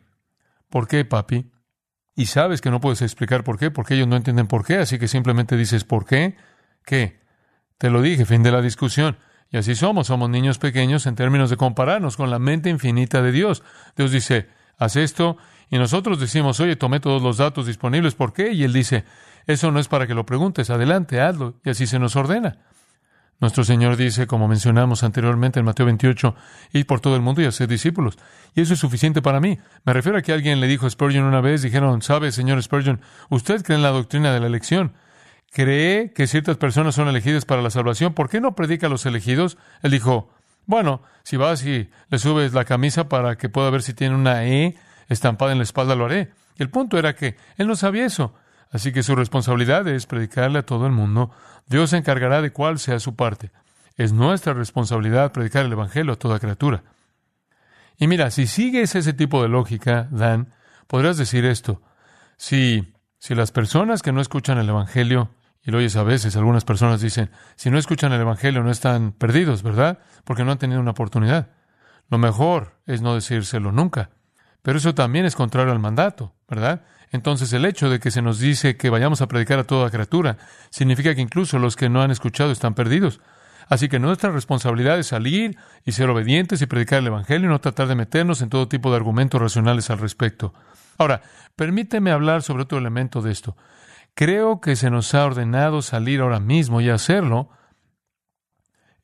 ¿Por 0.68 0.88
qué, 0.88 1.04
papi? 1.04 1.50
Y 2.16 2.26
sabes 2.26 2.60
que 2.60 2.70
no 2.70 2.80
puedes 2.80 3.02
explicar 3.02 3.44
por 3.44 3.58
qué, 3.58 3.70
porque 3.70 3.94
ellos 3.94 4.08
no 4.08 4.16
entienden 4.16 4.46
por 4.46 4.64
qué, 4.64 4.78
así 4.78 4.98
que 4.98 5.08
simplemente 5.08 5.56
dices, 5.56 5.84
¿por 5.84 6.04
qué? 6.04 6.36
¿Qué? 6.84 7.20
Te 7.78 7.90
lo 7.90 8.02
dije, 8.02 8.24
fin 8.24 8.42
de 8.42 8.52
la 8.52 8.60
discusión. 8.60 9.16
Y 9.50 9.56
así 9.56 9.74
somos, 9.74 10.08
somos 10.08 10.28
niños 10.30 10.58
pequeños 10.58 11.06
en 11.06 11.14
términos 11.14 11.50
de 11.50 11.56
compararnos 11.56 12.16
con 12.16 12.30
la 12.30 12.38
mente 12.38 12.70
infinita 12.70 13.22
de 13.22 13.32
Dios. 13.32 13.62
Dios 13.96 14.10
dice, 14.10 14.48
haz 14.78 14.96
esto, 14.96 15.36
y 15.70 15.78
nosotros 15.78 16.20
decimos, 16.20 16.60
oye, 16.60 16.76
tomé 16.76 17.00
todos 17.00 17.22
los 17.22 17.36
datos 17.38 17.66
disponibles, 17.66 18.14
¿por 18.14 18.32
qué? 18.32 18.52
Y 18.52 18.64
Él 18.64 18.72
dice, 18.72 19.04
eso 19.46 19.70
no 19.70 19.80
es 19.80 19.88
para 19.88 20.06
que 20.06 20.14
lo 20.14 20.26
preguntes, 20.26 20.70
adelante, 20.70 21.20
hazlo, 21.20 21.54
y 21.64 21.70
así 21.70 21.86
se 21.86 21.98
nos 21.98 22.16
ordena. 22.16 22.58
Nuestro 23.40 23.64
Señor 23.64 23.96
dice, 23.96 24.26
como 24.26 24.48
mencionamos 24.48 25.02
anteriormente 25.02 25.58
en 25.58 25.66
Mateo 25.66 25.86
28, 25.86 26.34
ir 26.72 26.86
por 26.86 27.00
todo 27.00 27.16
el 27.16 27.22
mundo 27.22 27.42
y 27.42 27.46
hacer 27.46 27.68
discípulos. 27.68 28.16
Y 28.54 28.60
eso 28.60 28.74
es 28.74 28.80
suficiente 28.80 29.22
para 29.22 29.40
mí. 29.40 29.58
Me 29.84 29.92
refiero 29.92 30.16
a 30.18 30.22
que 30.22 30.32
alguien 30.32 30.60
le 30.60 30.66
dijo 30.66 30.86
a 30.86 30.90
Spurgeon 30.90 31.24
una 31.24 31.40
vez, 31.40 31.62
dijeron, 31.62 32.00
sabe, 32.00 32.30
señor 32.32 32.62
Spurgeon, 32.62 33.00
usted 33.28 33.62
cree 33.62 33.76
en 33.76 33.82
la 33.82 33.90
doctrina 33.90 34.32
de 34.32 34.40
la 34.40 34.46
elección 34.46 34.92
cree 35.54 36.12
que 36.12 36.26
ciertas 36.26 36.56
personas 36.56 36.96
son 36.96 37.06
elegidas 37.06 37.44
para 37.44 37.62
la 37.62 37.70
salvación, 37.70 38.12
¿por 38.12 38.28
qué 38.28 38.40
no 38.40 38.56
predica 38.56 38.88
a 38.88 38.90
los 38.90 39.06
elegidos? 39.06 39.56
Él 39.82 39.92
dijo, 39.92 40.28
bueno, 40.66 41.00
si 41.22 41.36
vas 41.36 41.64
y 41.64 41.88
le 42.10 42.18
subes 42.18 42.52
la 42.52 42.64
camisa 42.64 43.08
para 43.08 43.36
que 43.36 43.48
pueda 43.48 43.70
ver 43.70 43.82
si 43.82 43.94
tiene 43.94 44.16
una 44.16 44.44
E 44.46 44.74
estampada 45.08 45.52
en 45.52 45.58
la 45.58 45.64
espalda, 45.64 45.94
lo 45.94 46.06
haré. 46.06 46.32
El 46.56 46.70
punto 46.70 46.98
era 46.98 47.14
que 47.14 47.36
él 47.56 47.68
no 47.68 47.76
sabía 47.76 48.04
eso. 48.04 48.34
Así 48.72 48.92
que 48.92 49.04
su 49.04 49.14
responsabilidad 49.14 49.86
es 49.86 50.06
predicarle 50.06 50.58
a 50.58 50.66
todo 50.66 50.86
el 50.86 50.92
mundo. 50.92 51.30
Dios 51.68 51.90
se 51.90 51.98
encargará 51.98 52.42
de 52.42 52.50
cuál 52.50 52.80
sea 52.80 52.98
su 52.98 53.14
parte. 53.14 53.52
Es 53.96 54.12
nuestra 54.12 54.54
responsabilidad 54.54 55.30
predicar 55.30 55.64
el 55.64 55.72
Evangelio 55.72 56.14
a 56.14 56.18
toda 56.18 56.40
criatura. 56.40 56.82
Y 57.96 58.08
mira, 58.08 58.32
si 58.32 58.48
sigues 58.48 58.96
ese 58.96 59.12
tipo 59.12 59.40
de 59.40 59.48
lógica, 59.48 60.08
Dan, 60.10 60.52
podrás 60.88 61.16
decir 61.16 61.44
esto. 61.44 61.80
Si, 62.36 62.92
si 63.20 63.36
las 63.36 63.52
personas 63.52 64.02
que 64.02 64.10
no 64.10 64.20
escuchan 64.20 64.58
el 64.58 64.68
Evangelio 64.68 65.30
y 65.64 65.70
lo 65.70 65.78
oyes 65.78 65.96
a 65.96 66.02
veces, 66.02 66.36
algunas 66.36 66.64
personas 66.64 67.00
dicen, 67.00 67.30
si 67.56 67.70
no 67.70 67.78
escuchan 67.78 68.12
el 68.12 68.20
Evangelio 68.20 68.62
no 68.62 68.70
están 68.70 69.12
perdidos, 69.12 69.62
¿verdad? 69.62 69.98
Porque 70.24 70.44
no 70.44 70.52
han 70.52 70.58
tenido 70.58 70.80
una 70.80 70.90
oportunidad. 70.90 71.48
Lo 72.10 72.18
mejor 72.18 72.78
es 72.86 73.00
no 73.00 73.14
decírselo 73.14 73.72
nunca. 73.72 74.10
Pero 74.60 74.78
eso 74.78 74.94
también 74.94 75.24
es 75.24 75.36
contrario 75.36 75.72
al 75.72 75.78
mandato, 75.78 76.34
¿verdad? 76.48 76.82
Entonces 77.12 77.52
el 77.52 77.64
hecho 77.64 77.88
de 77.88 77.98
que 77.98 78.10
se 78.10 78.22
nos 78.22 78.38
dice 78.38 78.76
que 78.76 78.90
vayamos 78.90 79.22
a 79.22 79.28
predicar 79.28 79.58
a 79.58 79.64
toda 79.64 79.90
criatura 79.90 80.36
significa 80.70 81.14
que 81.14 81.20
incluso 81.22 81.58
los 81.58 81.76
que 81.76 81.88
no 81.88 82.02
han 82.02 82.10
escuchado 82.10 82.50
están 82.50 82.74
perdidos. 82.74 83.20
Así 83.68 83.88
que 83.88 83.98
nuestra 83.98 84.30
responsabilidad 84.30 84.98
es 84.98 85.08
salir 85.08 85.56
y 85.84 85.92
ser 85.92 86.10
obedientes 86.10 86.60
y 86.60 86.66
predicar 86.66 86.98
el 86.98 87.06
Evangelio 87.06 87.48
y 87.48 87.50
no 87.50 87.60
tratar 87.60 87.88
de 87.88 87.94
meternos 87.94 88.42
en 88.42 88.50
todo 88.50 88.68
tipo 88.68 88.90
de 88.90 88.96
argumentos 88.96 89.40
racionales 89.40 89.88
al 89.88 89.98
respecto. 89.98 90.52
Ahora, 90.98 91.22
permíteme 91.56 92.10
hablar 92.10 92.42
sobre 92.42 92.64
otro 92.64 92.78
elemento 92.78 93.22
de 93.22 93.32
esto. 93.32 93.56
Creo 94.14 94.60
que 94.60 94.76
se 94.76 94.90
nos 94.90 95.14
ha 95.14 95.24
ordenado 95.24 95.82
salir 95.82 96.20
ahora 96.20 96.40
mismo 96.40 96.80
y 96.80 96.88
hacerlo, 96.88 97.50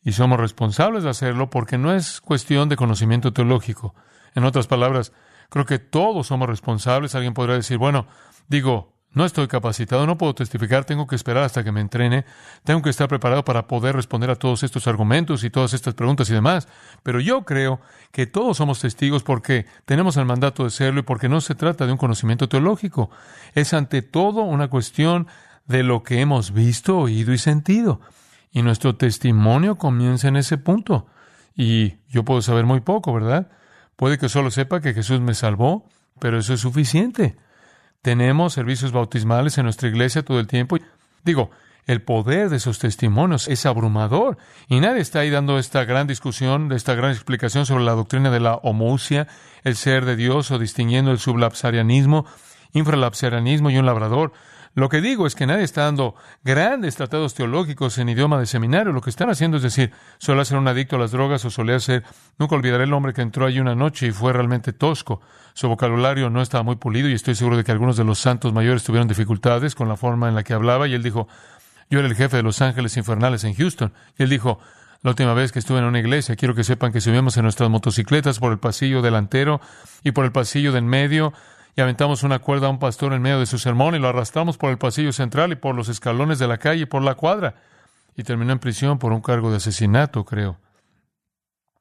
y 0.03 0.12
somos 0.12 0.38
responsables 0.38 1.05
de 1.05 1.11
hacerlo 1.11 1.51
porque 1.51 1.79
no 1.79 1.92
es 1.92 2.20
cuestión 2.20 2.68
de 2.68 2.77
conocimiento 2.77 3.33
teológico. 3.33 3.94
En 4.35 4.44
otras 4.44 4.66
palabras, 4.66 5.12
creo 5.51 5.66
que 5.66 5.79
todos 5.79 6.29
somos 6.29 6.49
responsables. 6.49 7.14
Alguien 7.14 7.35
podrá 7.35 7.55
decir, 7.55 7.77
bueno, 7.77 8.07
digo, 8.49 8.99
No 9.12 9.25
estoy 9.25 9.49
capacitado, 9.49 10.07
no 10.07 10.16
puedo 10.16 10.37
testificar, 10.37 10.85
tengo 10.85 11.09
que 11.09 11.16
esperar 11.16 11.42
hasta 11.42 11.64
que 11.64 11.73
me 11.73 11.81
entrene, 11.81 12.25
tengo 12.62 12.81
que 12.81 12.90
estar 12.90 13.09
preparado 13.09 13.44
para 13.44 13.66
poder 13.66 13.96
responder 13.96 14.31
a 14.31 14.37
todos 14.37 14.62
estos 14.62 14.87
argumentos 14.87 15.42
y 15.42 15.51
todas 15.51 15.75
estas 15.75 15.94
preguntas 15.94 16.31
y 16.31 16.35
demás. 16.35 16.68
Pero 17.03 17.18
yo 17.18 17.42
creo 17.44 17.81
que 18.12 18.27
todos 18.27 18.59
somos 18.59 18.79
testigos 18.79 19.25
porque 19.25 19.66
tenemos 19.85 20.16
el 20.16 20.27
mandato 20.27 20.62
de 20.62 20.70
serlo 20.70 21.01
y 21.01 21.03
porque 21.03 21.29
no 21.29 21.40
se 21.40 21.57
trata 21.57 21.87
de 21.87 21.92
un 21.92 21.99
conocimiento 21.99 22.49
teológico. 22.49 23.11
Es 23.55 23.75
ante 23.75 24.03
todo 24.03 24.42
una 24.42 24.68
cuestión 24.68 25.27
de 25.66 25.83
lo 25.83 26.05
que 26.05 26.20
hemos 26.20 26.53
visto, 26.53 26.99
oído 26.99 27.33
y 27.33 27.38
sentido. 27.38 28.01
Y 28.53 28.62
nuestro 28.62 28.94
testimonio 28.94 29.77
comienza 29.77 30.29
en 30.29 30.37
ese 30.37 30.57
punto. 30.57 31.09
Y 31.57 31.94
yo 32.09 32.25
puedo 32.25 32.42
saber 32.42 32.64
muy 32.64 32.81
poco, 32.81 33.12
¿verdad? 33.12 33.51
Puede 33.96 34.18
que 34.18 34.29
solo 34.29 34.53
sepa 34.53 34.81
que 34.81 34.94
Jesús 34.94 35.20
me 35.20 35.35
salvó, 35.35 35.88
pero 36.20 36.38
eso 36.38 36.55
es 36.55 36.61
suficiente. 36.61 37.37
Tenemos 38.02 38.54
servicios 38.54 38.92
bautismales 38.92 39.58
en 39.58 39.64
nuestra 39.64 39.88
iglesia 39.88 40.24
todo 40.24 40.40
el 40.40 40.46
tiempo. 40.46 40.78
Digo, 41.22 41.50
el 41.86 42.02
poder 42.02 42.48
de 42.48 42.56
esos 42.56 42.78
testimonios 42.78 43.46
es 43.48 43.66
abrumador. 43.66 44.38
Y 44.68 44.80
nadie 44.80 45.00
está 45.00 45.20
ahí 45.20 45.30
dando 45.30 45.58
esta 45.58 45.84
gran 45.84 46.06
discusión, 46.06 46.72
esta 46.72 46.94
gran 46.94 47.10
explicación 47.10 47.66
sobre 47.66 47.84
la 47.84 47.92
doctrina 47.92 48.30
de 48.30 48.40
la 48.40 48.54
homousia, 48.54 49.28
el 49.64 49.76
ser 49.76 50.04
de 50.06 50.16
Dios, 50.16 50.50
o 50.50 50.58
distinguiendo 50.58 51.10
el 51.10 51.18
sublapsarianismo, 51.18 52.24
infralapsarianismo 52.72 53.70
y 53.70 53.76
un 53.76 53.86
labrador. 53.86 54.32
Lo 54.74 54.88
que 54.88 55.00
digo 55.00 55.26
es 55.26 55.35
que 55.35 55.46
nadie 55.46 55.64
está 55.64 55.83
dando 55.83 56.14
grandes 56.44 56.94
tratados 56.94 57.35
teológicos 57.35 57.98
en 57.98 58.09
idioma 58.09 58.38
de 58.38 58.46
seminario. 58.46 58.92
Lo 58.92 59.00
que 59.00 59.11
están 59.11 59.28
haciendo 59.28 59.56
es 59.56 59.64
decir, 59.64 59.92
suele 60.18 60.44
ser 60.44 60.59
un 60.59 60.68
adicto 60.68 60.96
a 60.96 60.98
las 61.00 61.11
drogas 61.11 61.44
o 61.44 61.50
solía 61.50 61.80
ser, 61.80 62.04
nunca 62.38 62.54
olvidaré 62.54 62.85
el 62.85 62.92
hombre 62.92 63.12
que 63.12 63.22
entró 63.22 63.46
allí 63.46 63.59
una 63.59 63.74
noche 63.74 64.06
y 64.06 64.12
fue 64.12 64.33
realmente 64.33 64.72
tosco. 64.72 65.20
Su 65.54 65.68
vocabulario 65.68 66.30
no 66.30 66.40
estaba 66.40 66.62
muy 66.62 66.76
pulido 66.76 67.09
y 67.09 67.14
estoy 67.14 67.35
seguro 67.35 67.56
de 67.56 67.64
que 67.64 67.72
algunos 67.72 67.96
de 67.96 68.04
los 68.04 68.20
santos 68.20 68.52
mayores 68.52 68.85
tuvieron 68.85 69.09
dificultades 69.09 69.74
con 69.74 69.88
la 69.88 69.96
forma 69.96 70.28
en 70.28 70.37
la 70.37 70.44
que 70.44 70.54
hablaba 70.54 70.87
y 70.87 70.94
él 70.94 71.02
dijo, 71.02 71.26
yo 71.90 71.98
era 71.98 72.06
el 72.06 72.14
jefe 72.14 72.37
de 72.37 72.44
los 72.44 72.62
ángeles 72.62 72.96
infernales 72.96 73.42
en 73.42 73.54
Houston. 73.54 73.92
Y 74.16 74.22
él 74.22 74.30
dijo, 74.30 74.61
la 75.02 75.11
última 75.11 75.35
vez 75.35 75.50
que 75.50 75.59
estuve 75.59 75.78
en 75.78 75.85
una 75.85 75.98
iglesia, 75.98 76.37
quiero 76.37 76.54
que 76.54 76.62
sepan 76.62 76.92
que 76.92 77.00
subimos 77.00 77.37
en 77.37 77.42
nuestras 77.42 77.68
motocicletas 77.70 78.38
por 78.38 78.52
el 78.52 78.59
pasillo 78.59 79.02
delantero 79.02 79.61
y 80.04 80.12
por 80.12 80.24
el 80.24 80.30
pasillo 80.30 80.72
del 80.72 80.85
medio 80.85 81.33
y 81.76 81.80
aventamos 81.80 82.22
una 82.22 82.38
cuerda 82.38 82.66
a 82.66 82.70
un 82.70 82.78
pastor 82.78 83.12
en 83.12 83.22
medio 83.22 83.38
de 83.38 83.46
su 83.46 83.59
sermón 83.59 83.94
y 83.94 83.98
lo 83.98 84.09
arrastramos 84.09 84.56
por 84.56 84.70
el 84.70 84.78
pasillo 84.78 85.12
central 85.12 85.52
y 85.52 85.56
por 85.56 85.74
los 85.74 85.88
escalones 85.88 86.38
de 86.38 86.48
la 86.48 86.59
calle 86.59 86.83
y 86.83 86.87
por 86.87 87.02
la 87.02 87.14
cuadra. 87.14 87.54
Y 88.16 88.24
terminó 88.24 88.52
en 88.52 88.59
prisión 88.59 88.98
por 88.98 89.12
un 89.12 89.20
cargo 89.20 89.50
de 89.50 89.59
asesinato, 89.59 90.24
creo. 90.24 90.59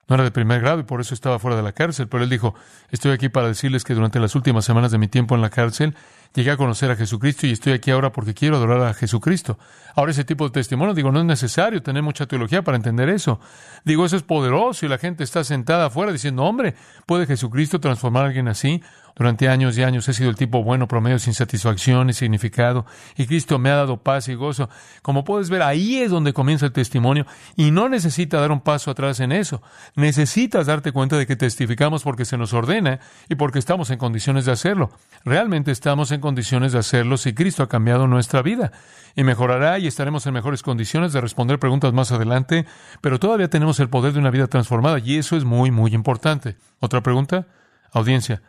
No 0.10 0.15
era 0.15 0.23
de 0.23 0.32
primer 0.32 0.60
grado 0.60 0.80
y 0.80 0.84
por 0.84 1.02
eso 1.02 1.13
estaba 1.13 1.38
fuera 1.38 1.56
de 1.56 1.62
la 1.62 1.71
cárcel, 1.71 2.08
pero 2.08 2.23
él 2.23 2.32
dijo, 2.32 2.56
estoy 2.89 3.12
aquí 3.12 3.30
para 3.30 3.47
decirles 3.47 3.84
que 3.84 3.93
durante 3.93 4.19
las 4.19 4.34
últimas 4.34 4.65
semanas 4.65 4.91
de 4.91 4.97
mi 4.97 5.08
tiempo 5.08 5.36
en 5.36 5.41
la 5.41 5.52
cárcel 5.52 5.95
llegué 6.34 6.49
a 6.49 6.58
conocer 6.58 6.89
a 6.89 6.95
Jesucristo 6.95 7.45
y 7.45 7.52
estoy 7.52 7.73
aquí 7.73 7.91
ahora 7.91 8.12
porque 8.12 8.34
quiero 8.34 8.58
adorar 8.58 8.82
a 8.82 8.93
Jesucristo. 8.95 9.60
Ahora 9.95 10.10
ese 10.10 10.23
tipo 10.23 10.45
de 10.45 10.52
testimonio, 10.52 10.95
digo, 10.95 11.12
no 11.12 11.19
es 11.19 11.25
necesario 11.25 11.84
tener 11.84 12.02
mucha 12.02 12.25
teología 12.25 12.63
para 12.63 12.75
entender 12.75 13.08
eso. 13.08 13.39
Digo, 13.86 14.04
eso 14.04 14.15
es 14.15 14.23
poderoso 14.23 14.84
y 14.84 14.89
la 14.89 14.97
gente 14.97 15.23
está 15.23 15.43
sentada 15.43 15.86
afuera 15.86 16.12
diciendo, 16.12 16.43
hombre, 16.43 16.73
¿puede 17.06 17.28
Jesucristo 17.28 17.80
transformar 17.80 18.23
a 18.23 18.28
alguien 18.28 18.47
así? 18.47 18.82
Durante 19.19 19.49
años 19.49 19.77
y 19.77 19.84
años 19.84 20.08
he 20.08 20.13
sido 20.13 20.29
el 20.29 20.38
tipo 20.38 20.63
bueno, 20.63 20.88
promedio, 20.88 21.19
sin 21.19 21.34
satisfacción 21.34 22.10
y 22.10 22.13
significado, 22.13 22.86
y 23.17 23.27
Cristo 23.27 23.60
me 23.60 23.69
ha 23.69 23.75
dado 23.75 23.97
paz 24.01 24.29
y 24.29 24.34
gozo. 24.34 24.69
Como 25.01 25.25
puedes 25.25 25.49
ver, 25.49 25.62
ahí 25.62 25.97
es 25.97 26.10
donde 26.10 26.32
comienza 26.32 26.67
el 26.67 26.71
testimonio, 26.71 27.25
y 27.58 27.71
no 27.71 27.89
necesita 27.89 28.39
dar 28.39 28.53
un 28.53 28.62
paso 28.62 28.91
atrás 28.91 29.19
en 29.19 29.34
eso. 29.34 29.62
Necesitas 29.95 30.67
darte 30.67 30.93
cuenta 30.93 31.17
de 31.17 31.27
que 31.27 31.36
testificamos 31.36 32.01
porque 32.01 32.23
se 32.23 32.38
nos 32.38 32.53
ordena 32.53 33.01
y 33.27 33.36
porque 33.36 33.60
estamos 33.60 33.89
en 33.89 33.97
condiciones 33.97 34.45
de 34.45 34.53
hacerlo. 34.53 34.89
Realmente 35.25 35.71
estamos 35.71 36.13
en 36.13 36.21
condiciones 36.21 36.71
de 36.71 36.79
hacerlo 36.79 37.17
si 37.17 37.34
Cristo 37.34 37.62
ha 37.62 37.67
cambiado 37.67 38.08
nuestra 38.08 38.41
vida, 38.41 38.71
y 39.17 39.25
mejorará 39.25 39.79
y 39.79 39.88
estaremos 39.88 40.25
en 40.27 40.34
mejores 40.34 40.63
condiciones 40.63 41.12
de 41.12 41.19
responder 41.19 41.60
preguntas 41.60 41.91
más 41.91 42.13
adelante, 42.13 42.65
pero 43.01 43.19
todavía 43.19 43.49
tenemos 43.49 43.82
el 43.82 43.89
poder 43.89 44.13
de 44.13 44.19
una 44.19 44.32
vida 44.32 44.47
transformada, 44.47 44.97
y 44.99 45.17
eso 45.17 45.36
es 45.36 45.43
muy, 45.43 45.71
muy 45.71 45.93
importante. 45.93 46.55
¿Otra 46.79 47.03
pregunta? 47.03 47.47
Audiencia. 47.91 48.41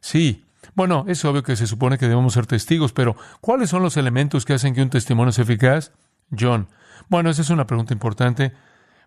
Sí. 0.00 0.44
Bueno, 0.74 1.04
es 1.08 1.24
obvio 1.24 1.42
que 1.42 1.56
se 1.56 1.66
supone 1.66 1.98
que 1.98 2.08
debemos 2.08 2.34
ser 2.34 2.46
testigos, 2.46 2.92
pero 2.92 3.16
¿cuáles 3.40 3.70
son 3.70 3.82
los 3.82 3.96
elementos 3.96 4.44
que 4.44 4.54
hacen 4.54 4.74
que 4.74 4.82
un 4.82 4.90
testimonio 4.90 5.32
sea 5.32 5.44
eficaz? 5.44 5.92
John. 6.36 6.68
Bueno, 7.08 7.30
esa 7.30 7.42
es 7.42 7.50
una 7.50 7.66
pregunta 7.66 7.94
importante. 7.94 8.52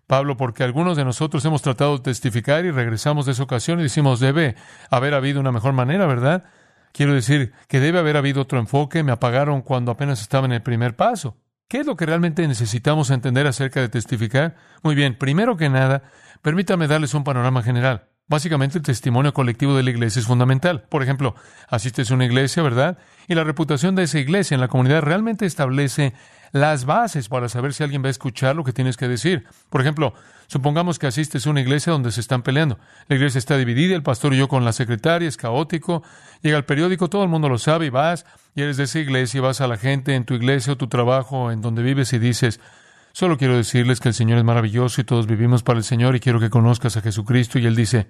Pablo, 0.06 0.36
porque 0.36 0.64
algunos 0.64 0.96
de 0.96 1.04
nosotros 1.04 1.44
hemos 1.44 1.62
tratado 1.62 1.96
de 1.96 2.02
testificar 2.02 2.64
y 2.64 2.70
regresamos 2.70 3.26
de 3.26 3.32
esa 3.32 3.44
ocasión 3.44 3.80
y 3.80 3.84
decimos, 3.84 4.20
debe 4.20 4.56
haber 4.90 5.14
habido 5.14 5.40
una 5.40 5.52
mejor 5.52 5.72
manera, 5.72 6.06
¿verdad? 6.06 6.44
Quiero 6.92 7.14
decir 7.14 7.52
que 7.68 7.80
debe 7.80 7.98
haber 7.98 8.16
habido 8.16 8.42
otro 8.42 8.58
enfoque, 8.58 9.02
me 9.02 9.12
apagaron 9.12 9.62
cuando 9.62 9.92
apenas 9.92 10.20
estaba 10.20 10.46
en 10.46 10.52
el 10.52 10.62
primer 10.62 10.96
paso. 10.96 11.36
¿Qué 11.68 11.78
es 11.78 11.86
lo 11.86 11.96
que 11.96 12.04
realmente 12.04 12.46
necesitamos 12.46 13.10
entender 13.10 13.46
acerca 13.46 13.80
de 13.80 13.88
testificar? 13.88 14.56
Muy 14.82 14.94
bien, 14.94 15.16
primero 15.16 15.56
que 15.56 15.70
nada, 15.70 16.02
permítame 16.42 16.88
darles 16.88 17.14
un 17.14 17.24
panorama 17.24 17.62
general. 17.62 18.08
Básicamente 18.28 18.78
el 18.78 18.84
testimonio 18.84 19.34
colectivo 19.34 19.76
de 19.76 19.82
la 19.82 19.90
iglesia 19.90 20.20
es 20.20 20.26
fundamental. 20.26 20.84
Por 20.88 21.02
ejemplo, 21.02 21.34
asistes 21.68 22.10
a 22.10 22.14
una 22.14 22.24
iglesia, 22.24 22.62
¿verdad? 22.62 22.98
Y 23.28 23.34
la 23.34 23.44
reputación 23.44 23.94
de 23.94 24.04
esa 24.04 24.18
iglesia 24.18 24.54
en 24.54 24.60
la 24.60 24.68
comunidad 24.68 25.02
realmente 25.02 25.44
establece 25.44 26.14
las 26.52 26.84
bases 26.84 27.28
para 27.28 27.48
saber 27.48 27.72
si 27.72 27.82
alguien 27.82 28.02
va 28.02 28.08
a 28.08 28.10
escuchar 28.10 28.54
lo 28.54 28.62
que 28.62 28.72
tienes 28.72 28.96
que 28.96 29.08
decir. 29.08 29.46
Por 29.70 29.80
ejemplo, 29.80 30.14
supongamos 30.46 30.98
que 30.98 31.06
asistes 31.06 31.46
a 31.46 31.50
una 31.50 31.62
iglesia 31.62 31.92
donde 31.92 32.12
se 32.12 32.20
están 32.20 32.42
peleando. 32.42 32.78
La 33.08 33.16
iglesia 33.16 33.38
está 33.38 33.56
dividida, 33.56 33.96
el 33.96 34.02
pastor 34.02 34.34
y 34.34 34.38
yo 34.38 34.48
con 34.48 34.64
la 34.64 34.72
secretaria, 34.72 35.28
es 35.28 35.36
caótico. 35.36 36.02
Llega 36.42 36.58
el 36.58 36.64
periódico, 36.64 37.08
todo 37.08 37.24
el 37.24 37.30
mundo 37.30 37.48
lo 37.48 37.58
sabe 37.58 37.86
y 37.86 37.90
vas 37.90 38.26
y 38.54 38.62
eres 38.62 38.76
de 38.76 38.84
esa 38.84 38.98
iglesia 38.98 39.38
y 39.38 39.40
vas 39.40 39.60
a 39.60 39.66
la 39.66 39.78
gente 39.78 40.14
en 40.14 40.24
tu 40.24 40.34
iglesia 40.34 40.74
o 40.74 40.76
tu 40.76 40.88
trabajo, 40.88 41.50
en 41.50 41.62
donde 41.62 41.82
vives 41.82 42.12
y 42.12 42.18
dices, 42.18 42.60
Solo 43.12 43.36
quiero 43.36 43.56
decirles 43.56 44.00
que 44.00 44.08
el 44.08 44.14
Señor 44.14 44.38
es 44.38 44.44
maravilloso 44.44 45.00
y 45.00 45.04
todos 45.04 45.26
vivimos 45.26 45.62
para 45.62 45.78
el 45.78 45.84
Señor 45.84 46.16
y 46.16 46.20
quiero 46.20 46.40
que 46.40 46.50
conozcas 46.50 46.96
a 46.96 47.02
Jesucristo. 47.02 47.58
Y 47.58 47.66
Él 47.66 47.76
dice, 47.76 48.08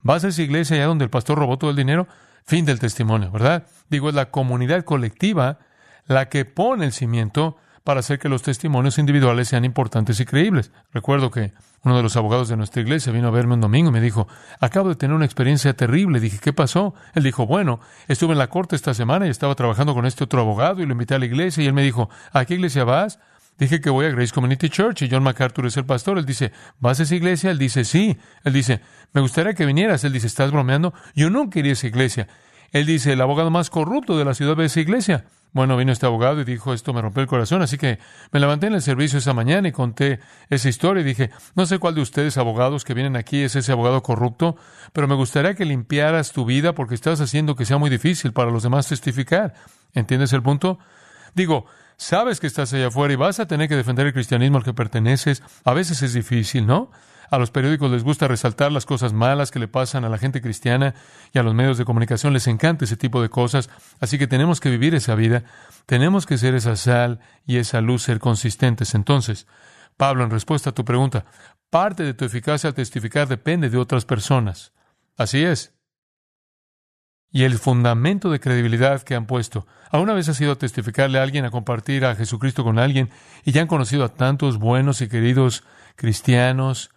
¿vas 0.00 0.24
a 0.24 0.28
esa 0.28 0.42
iglesia 0.42 0.76
allá 0.76 0.86
donde 0.86 1.04
el 1.04 1.10
pastor 1.10 1.38
robó 1.38 1.58
todo 1.58 1.70
el 1.70 1.76
dinero? 1.76 2.08
Fin 2.44 2.64
del 2.64 2.80
testimonio, 2.80 3.30
¿verdad? 3.30 3.66
Digo, 3.88 4.08
es 4.08 4.14
la 4.14 4.30
comunidad 4.30 4.84
colectiva 4.84 5.60
la 6.06 6.28
que 6.28 6.44
pone 6.44 6.84
el 6.84 6.92
cimiento 6.92 7.56
para 7.84 8.00
hacer 8.00 8.18
que 8.18 8.28
los 8.28 8.42
testimonios 8.42 8.98
individuales 8.98 9.48
sean 9.48 9.64
importantes 9.64 10.20
y 10.20 10.24
creíbles. 10.24 10.72
Recuerdo 10.92 11.30
que 11.30 11.52
uno 11.84 11.96
de 11.96 12.02
los 12.02 12.16
abogados 12.16 12.48
de 12.48 12.56
nuestra 12.56 12.80
iglesia 12.80 13.12
vino 13.12 13.28
a 13.28 13.32
verme 13.32 13.54
un 13.54 13.60
domingo 13.60 13.90
y 13.90 13.92
me 13.92 14.00
dijo, 14.00 14.28
acabo 14.60 14.88
de 14.88 14.94
tener 14.94 15.16
una 15.16 15.24
experiencia 15.24 15.74
terrible. 15.74 16.20
Dije, 16.20 16.38
¿qué 16.40 16.52
pasó? 16.52 16.94
Él 17.14 17.24
dijo, 17.24 17.46
bueno, 17.46 17.80
estuve 18.06 18.32
en 18.32 18.38
la 18.38 18.48
corte 18.48 18.76
esta 18.76 18.94
semana 18.94 19.26
y 19.26 19.30
estaba 19.30 19.54
trabajando 19.56 19.94
con 19.94 20.06
este 20.06 20.22
otro 20.24 20.40
abogado 20.40 20.80
y 20.80 20.86
lo 20.86 20.92
invité 20.92 21.14
a 21.14 21.18
la 21.18 21.26
iglesia 21.26 21.64
y 21.64 21.66
él 21.66 21.72
me 21.72 21.82
dijo, 21.82 22.08
¿a 22.32 22.44
qué 22.44 22.54
iglesia 22.54 22.84
vas? 22.84 23.18
Dije 23.62 23.80
que 23.80 23.90
voy 23.90 24.06
a 24.06 24.10
Grace 24.10 24.32
Community 24.34 24.68
Church 24.68 25.02
y 25.02 25.08
John 25.08 25.22
MacArthur 25.22 25.66
es 25.66 25.76
el 25.76 25.84
pastor. 25.84 26.18
Él 26.18 26.26
dice, 26.26 26.50
¿vas 26.80 26.98
a 26.98 27.04
esa 27.04 27.14
iglesia? 27.14 27.52
Él 27.52 27.58
dice, 27.58 27.84
sí. 27.84 28.18
Él 28.42 28.54
dice, 28.54 28.80
me 29.12 29.20
gustaría 29.20 29.54
que 29.54 29.64
vinieras. 29.64 30.02
Él 30.02 30.12
dice, 30.12 30.26
¿estás 30.26 30.50
bromeando? 30.50 30.92
Yo 31.14 31.30
nunca 31.30 31.60
iría 31.60 31.70
a 31.70 31.74
esa 31.74 31.86
iglesia. 31.86 32.26
Él 32.72 32.86
dice, 32.86 33.12
el 33.12 33.20
abogado 33.20 33.52
más 33.52 33.70
corrupto 33.70 34.18
de 34.18 34.24
la 34.24 34.34
ciudad 34.34 34.56
de 34.56 34.64
esa 34.64 34.80
iglesia. 34.80 35.26
Bueno, 35.52 35.76
vino 35.76 35.92
este 35.92 36.06
abogado 36.06 36.40
y 36.40 36.44
dijo, 36.44 36.74
esto 36.74 36.92
me 36.92 37.02
rompió 37.02 37.22
el 37.22 37.28
corazón, 37.28 37.62
así 37.62 37.78
que 37.78 38.00
me 38.32 38.40
levanté 38.40 38.66
en 38.66 38.74
el 38.74 38.82
servicio 38.82 39.20
esa 39.20 39.32
mañana 39.32 39.68
y 39.68 39.72
conté 39.72 40.18
esa 40.50 40.68
historia 40.68 41.02
y 41.02 41.04
dije, 41.04 41.30
no 41.54 41.64
sé 41.64 41.78
cuál 41.78 41.94
de 41.94 42.00
ustedes 42.00 42.38
abogados 42.38 42.84
que 42.84 42.94
vienen 42.94 43.14
aquí 43.14 43.42
es 43.42 43.54
ese 43.54 43.70
abogado 43.70 44.02
corrupto, 44.02 44.56
pero 44.92 45.06
me 45.06 45.14
gustaría 45.14 45.54
que 45.54 45.64
limpiaras 45.64 46.32
tu 46.32 46.44
vida 46.44 46.74
porque 46.74 46.96
estás 46.96 47.20
haciendo 47.20 47.54
que 47.54 47.64
sea 47.64 47.78
muy 47.78 47.90
difícil 47.90 48.32
para 48.32 48.50
los 48.50 48.64
demás 48.64 48.88
testificar. 48.88 49.54
¿Entiendes 49.94 50.32
el 50.32 50.42
punto? 50.42 50.80
Digo, 51.34 51.66
Sabes 51.96 52.40
que 52.40 52.46
estás 52.46 52.72
allá 52.72 52.88
afuera 52.88 53.12
y 53.14 53.16
vas 53.16 53.40
a 53.40 53.46
tener 53.46 53.68
que 53.68 53.76
defender 53.76 54.06
el 54.06 54.12
cristianismo 54.12 54.58
al 54.58 54.64
que 54.64 54.74
perteneces. 54.74 55.42
A 55.64 55.72
veces 55.72 56.02
es 56.02 56.14
difícil, 56.14 56.66
¿no? 56.66 56.90
A 57.30 57.38
los 57.38 57.50
periódicos 57.50 57.90
les 57.90 58.04
gusta 58.04 58.28
resaltar 58.28 58.70
las 58.72 58.84
cosas 58.84 59.12
malas 59.14 59.50
que 59.50 59.58
le 59.58 59.68
pasan 59.68 60.04
a 60.04 60.10
la 60.10 60.18
gente 60.18 60.42
cristiana 60.42 60.94
y 61.32 61.38
a 61.38 61.42
los 61.42 61.54
medios 61.54 61.78
de 61.78 61.86
comunicación 61.86 62.34
les 62.34 62.46
encanta 62.46 62.84
ese 62.84 62.96
tipo 62.96 63.22
de 63.22 63.30
cosas. 63.30 63.70
Así 64.00 64.18
que 64.18 64.26
tenemos 64.26 64.60
que 64.60 64.68
vivir 64.68 64.94
esa 64.94 65.14
vida. 65.14 65.44
Tenemos 65.86 66.26
que 66.26 66.36
ser 66.36 66.54
esa 66.54 66.76
sal 66.76 67.20
y 67.46 67.56
esa 67.56 67.80
luz, 67.80 68.02
ser 68.02 68.18
consistentes. 68.18 68.94
Entonces, 68.94 69.46
Pablo, 69.96 70.24
en 70.24 70.30
respuesta 70.30 70.70
a 70.70 70.74
tu 70.74 70.84
pregunta, 70.84 71.24
parte 71.70 72.02
de 72.02 72.12
tu 72.12 72.26
eficacia 72.26 72.68
al 72.68 72.74
testificar 72.74 73.26
depende 73.28 73.70
de 73.70 73.78
otras 73.78 74.04
personas. 74.04 74.72
Así 75.16 75.42
es 75.42 75.72
y 77.32 77.44
el 77.44 77.58
fundamento 77.58 78.30
de 78.30 78.40
credibilidad 78.40 79.02
que 79.02 79.14
han 79.14 79.26
puesto. 79.26 79.66
¿Alguna 79.90 80.12
vez 80.12 80.28
ha 80.28 80.34
sido 80.34 80.52
a 80.52 80.58
testificarle 80.58 81.18
a 81.18 81.22
alguien, 81.22 81.44
a 81.44 81.50
compartir 81.50 82.04
a 82.04 82.14
Jesucristo 82.14 82.62
con 82.62 82.78
alguien 82.78 83.10
y 83.44 83.52
ya 83.52 83.62
han 83.62 83.66
conocido 83.66 84.04
a 84.04 84.10
tantos 84.10 84.58
buenos 84.58 85.00
y 85.00 85.08
queridos 85.08 85.64
cristianos? 85.96 86.91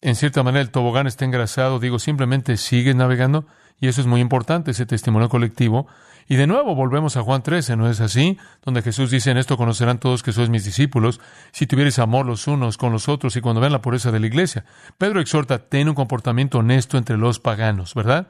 En 0.00 0.14
cierta 0.14 0.42
manera 0.42 0.62
el 0.62 0.70
tobogán 0.70 1.06
está 1.06 1.24
engrasado, 1.24 1.78
digo, 1.78 1.98
simplemente 1.98 2.56
sigues 2.56 2.94
navegando 2.94 3.46
y 3.80 3.88
eso 3.88 4.00
es 4.00 4.06
muy 4.06 4.20
importante, 4.20 4.70
ese 4.70 4.86
testimonio 4.86 5.28
colectivo. 5.28 5.86
Y 6.28 6.36
de 6.36 6.46
nuevo 6.46 6.74
volvemos 6.74 7.16
a 7.16 7.22
Juan 7.22 7.42
13, 7.42 7.76
¿no 7.76 7.88
es 7.88 8.00
así? 8.00 8.36
Donde 8.64 8.82
Jesús 8.82 9.10
dice, 9.10 9.30
en 9.30 9.38
esto 9.38 9.56
conocerán 9.56 9.98
todos 9.98 10.22
que 10.22 10.32
sois 10.32 10.50
mis 10.50 10.64
discípulos, 10.64 11.20
si 11.52 11.66
tuvieres 11.66 11.98
amor 11.98 12.26
los 12.26 12.46
unos 12.48 12.78
con 12.78 12.92
los 12.92 13.08
otros 13.08 13.36
y 13.36 13.40
cuando 13.40 13.60
vean 13.60 13.72
la 13.72 13.80
pureza 13.80 14.10
de 14.10 14.20
la 14.20 14.26
iglesia. 14.26 14.64
Pedro 14.98 15.20
exhorta, 15.20 15.68
ten 15.68 15.88
un 15.88 15.94
comportamiento 15.94 16.58
honesto 16.58 16.98
entre 16.98 17.16
los 17.16 17.38
paganos, 17.38 17.94
¿verdad? 17.94 18.28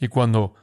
Y 0.00 0.08
cuando 0.08 0.54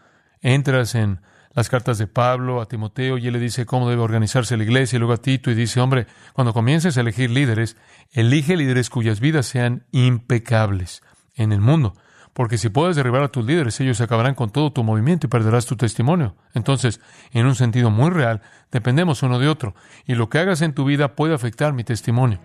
entras 0.41 0.93
en 0.95 1.21
las 1.53 1.69
cartas 1.69 1.97
de 1.97 2.07
Pablo 2.07 2.61
a 2.61 2.67
Timoteo 2.67 3.17
y 3.17 3.27
él 3.27 3.33
le 3.33 3.39
dice 3.39 3.65
cómo 3.65 3.89
debe 3.89 4.01
organizarse 4.01 4.57
la 4.57 4.63
iglesia 4.63 4.97
y 4.97 4.99
luego 4.99 5.13
a 5.13 5.17
Tito 5.17 5.51
y 5.51 5.55
dice, 5.55 5.81
hombre, 5.81 6.07
cuando 6.33 6.53
comiences 6.53 6.97
a 6.97 7.01
elegir 7.01 7.29
líderes, 7.29 7.77
elige 8.11 8.55
líderes 8.55 8.89
cuyas 8.89 9.19
vidas 9.19 9.45
sean 9.45 9.85
impecables 9.91 11.03
en 11.35 11.51
el 11.51 11.61
mundo. 11.61 11.93
Porque 12.33 12.57
si 12.57 12.69
puedes 12.69 12.95
derribar 12.95 13.23
a 13.23 13.27
tus 13.27 13.45
líderes, 13.45 13.79
ellos 13.81 13.99
acabarán 13.99 14.35
con 14.35 14.51
todo 14.51 14.71
tu 14.71 14.83
movimiento 14.83 15.27
y 15.27 15.29
perderás 15.29 15.65
tu 15.65 15.75
testimonio. 15.75 16.35
Entonces, 16.53 17.01
en 17.31 17.45
un 17.45 17.55
sentido 17.55 17.91
muy 17.91 18.09
real, 18.09 18.41
dependemos 18.71 19.21
uno 19.21 19.37
de 19.37 19.49
otro. 19.49 19.75
Y 20.05 20.15
lo 20.15 20.29
que 20.29 20.39
hagas 20.39 20.61
en 20.61 20.73
tu 20.73 20.85
vida 20.85 21.15
puede 21.15 21.33
afectar 21.33 21.73
mi 21.73 21.83
testimonio. 21.83 22.39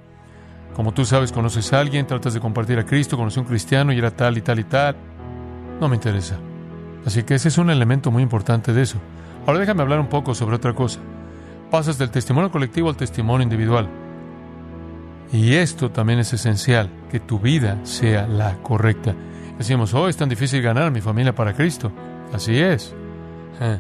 Como 0.75 0.92
tú 0.92 1.05
sabes, 1.05 1.31
conoces 1.31 1.73
a 1.73 1.81
alguien, 1.81 2.07
tratas 2.07 2.35
de 2.35 2.40
compartir 2.40 2.79
a 2.79 2.85
Cristo, 2.85 3.16
conoces 3.16 3.38
a 3.38 3.42
un 3.42 3.47
cristiano 3.47 3.92
y 3.92 3.99
era 3.99 4.11
tal 4.11 4.37
y 4.37 4.42
tal 4.42 4.59
y 4.59 4.64
tal. 4.64 4.97
No 5.81 5.88
me 5.88 5.95
interesa. 5.95 6.37
Así 7.07 7.23
que 7.23 7.37
ese 7.37 7.49
es 7.49 7.57
un 7.57 7.71
elemento 7.71 8.11
muy 8.11 8.23
importante 8.23 8.73
de 8.73 8.83
eso. 8.83 8.99
Ahora 9.47 9.61
déjame 9.61 9.83
hablar 9.83 10.01
un 10.01 10.09
poco 10.09 10.35
sobre 10.35 10.57
otra 10.57 10.75
cosa. 10.75 10.99
Pasas 11.71 11.99
del 11.99 12.11
testimonio 12.11 12.51
colectivo 12.51 12.88
al 12.88 12.97
testimonio 12.97 13.45
individual. 13.45 13.88
Y 15.33 15.55
esto 15.55 15.90
también 15.90 16.19
es 16.19 16.33
esencial, 16.33 16.90
que 17.11 17.21
tu 17.21 17.38
vida 17.38 17.79
sea 17.85 18.27
la 18.27 18.57
correcta. 18.62 19.14
Decimos, 19.57 19.95
oh, 19.95 20.09
es 20.09 20.16
tan 20.16 20.29
difícil 20.29 20.61
ganar 20.62 20.85
a 20.85 20.90
mi 20.90 21.01
familia 21.01 21.35
para 21.35 21.55
Cristo. 21.55 21.92
Así 22.33 22.59
es. 22.59 22.92
Eh, 23.61 23.79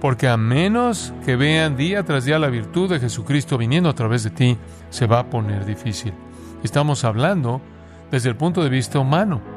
porque 0.00 0.28
a 0.28 0.36
menos 0.36 1.14
que 1.24 1.36
vean 1.36 1.76
día 1.76 2.04
tras 2.04 2.26
día 2.26 2.38
la 2.38 2.48
virtud 2.48 2.90
de 2.90 3.00
Jesucristo 3.00 3.56
viniendo 3.56 3.88
a 3.88 3.94
través 3.94 4.22
de 4.22 4.30
ti, 4.30 4.56
se 4.90 5.06
va 5.06 5.20
a 5.20 5.30
poner 5.30 5.64
difícil. 5.64 6.12
Estamos 6.62 7.04
hablando 7.04 7.62
desde 8.10 8.28
el 8.28 8.36
punto 8.36 8.62
de 8.62 8.68
vista 8.68 8.98
humano. 8.98 9.55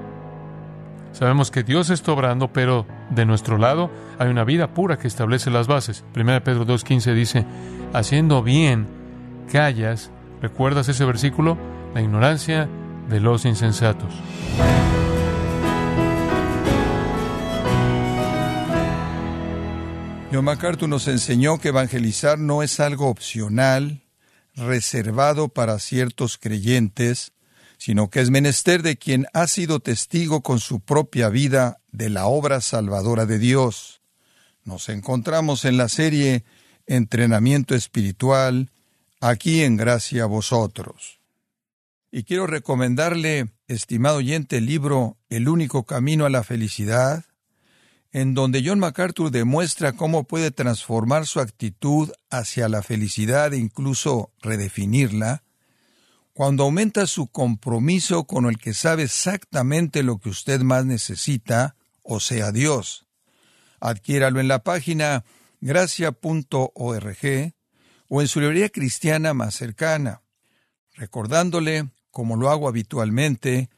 Sabemos 1.11 1.51
que 1.51 1.63
Dios 1.63 1.89
está 1.89 2.11
obrando, 2.11 2.53
pero 2.53 2.85
de 3.09 3.25
nuestro 3.25 3.57
lado 3.57 3.89
hay 4.19 4.29
una 4.29 4.43
vida 4.43 4.73
pura 4.73 4.97
que 4.97 5.07
establece 5.07 5.49
las 5.49 5.67
bases. 5.67 6.05
1 6.15 6.43
Pedro 6.43 6.65
2.15 6.65 7.13
dice, 7.13 7.45
haciendo 7.93 8.43
bien, 8.43 8.87
callas. 9.51 10.11
¿Recuerdas 10.41 10.87
ese 10.87 11.05
versículo? 11.05 11.57
La 11.93 12.01
ignorancia 12.01 12.69
de 13.09 13.19
los 13.19 13.45
insensatos. 13.45 14.13
John 20.31 20.45
MacArthur 20.45 20.87
nos 20.87 21.07
enseñó 21.07 21.57
que 21.57 21.69
evangelizar 21.69 22.37
no 22.37 22.61
es 22.61 22.79
algo 22.79 23.07
opcional, 23.07 24.03
reservado 24.55 25.49
para 25.49 25.79
ciertos 25.79 26.37
creyentes, 26.37 27.33
sino 27.79 28.09
que 28.09 28.19
es 28.19 28.29
menester 28.29 28.83
de 28.83 28.97
quien 28.97 29.25
ha 29.33 29.47
sido 29.47 29.79
testigo 29.79 30.41
con 30.41 30.59
su 30.59 30.81
propia 30.81 31.29
vida 31.29 31.79
de 31.93 32.09
la 32.09 32.27
obra 32.27 32.59
salvadora 32.59 33.25
de 33.25 33.39
Dios. 33.39 34.01
Nos 34.65 34.89
encontramos 34.89 35.63
en 35.63 35.77
la 35.77 35.87
serie 35.87 36.43
Entrenamiento 36.87 37.75
Espiritual, 37.75 38.69
aquí 39.21 39.61
en 39.61 39.77
Gracia 39.77 40.23
a 40.23 40.27
Vosotros. 40.27 41.21
Y 42.11 42.23
quiero 42.23 42.47
recomendarle, 42.47 43.53
estimado 43.67 44.17
oyente, 44.17 44.57
el 44.57 44.65
libro 44.65 45.17
El 45.29 45.47
único 45.47 45.85
camino 45.85 46.25
a 46.25 46.29
la 46.29 46.43
felicidad, 46.43 47.23
en 48.11 48.33
donde 48.33 48.61
John 48.65 48.79
MacArthur 48.79 49.31
demuestra 49.31 49.93
cómo 49.93 50.25
puede 50.25 50.51
transformar 50.51 51.27
su 51.27 51.39
actitud 51.39 52.11
hacia 52.29 52.67
la 52.67 52.81
felicidad 52.81 53.53
e 53.53 53.57
incluso 53.57 54.33
redefinirla, 54.41 55.43
cuando 56.39 56.63
aumenta 56.63 57.05
su 57.05 57.27
compromiso 57.27 58.23
con 58.23 58.45
el 58.45 58.57
que 58.57 58.73
sabe 58.73 59.03
exactamente 59.03 60.03
lo 60.03 60.19
que 60.19 60.29
usted 60.29 60.61
más 60.61 60.85
necesita, 60.85 61.75
o 62.01 62.21
sea, 62.21 62.53
Dios. 62.53 63.07
Adquiéralo 63.81 64.39
en 64.39 64.47
la 64.47 64.63
página 64.63 65.25
gracia.org 65.59 67.17
o 68.07 68.21
en 68.21 68.27
su 68.29 68.39
librería 68.39 68.69
cristiana 68.69 69.33
más 69.33 69.53
cercana, 69.53 70.21
recordándole, 70.93 71.89
como 72.09 72.37
lo 72.37 72.49
hago 72.49 72.69
habitualmente, 72.69 73.69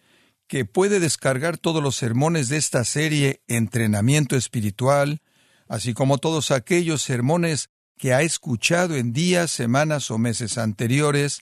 que 0.46 0.64
puede 0.64 1.00
descargar 1.00 1.58
todos 1.58 1.82
los 1.82 1.96
sermones 1.96 2.48
de 2.48 2.58
esta 2.58 2.86
serie 2.86 3.42
Entrenamiento 3.48 4.36
Espiritual, 4.36 5.24
así 5.68 5.96
como 5.96 6.20
todos 6.20 6.52
aquellos 6.52 7.02
sermones 7.02 7.72
que 7.98 8.14
ha 8.14 8.22
escuchado 8.22 8.98
en 8.98 9.14
días, 9.14 9.50
semanas 9.50 10.12
o 10.12 10.20
meses 10.20 10.60
anteriores, 10.60 11.42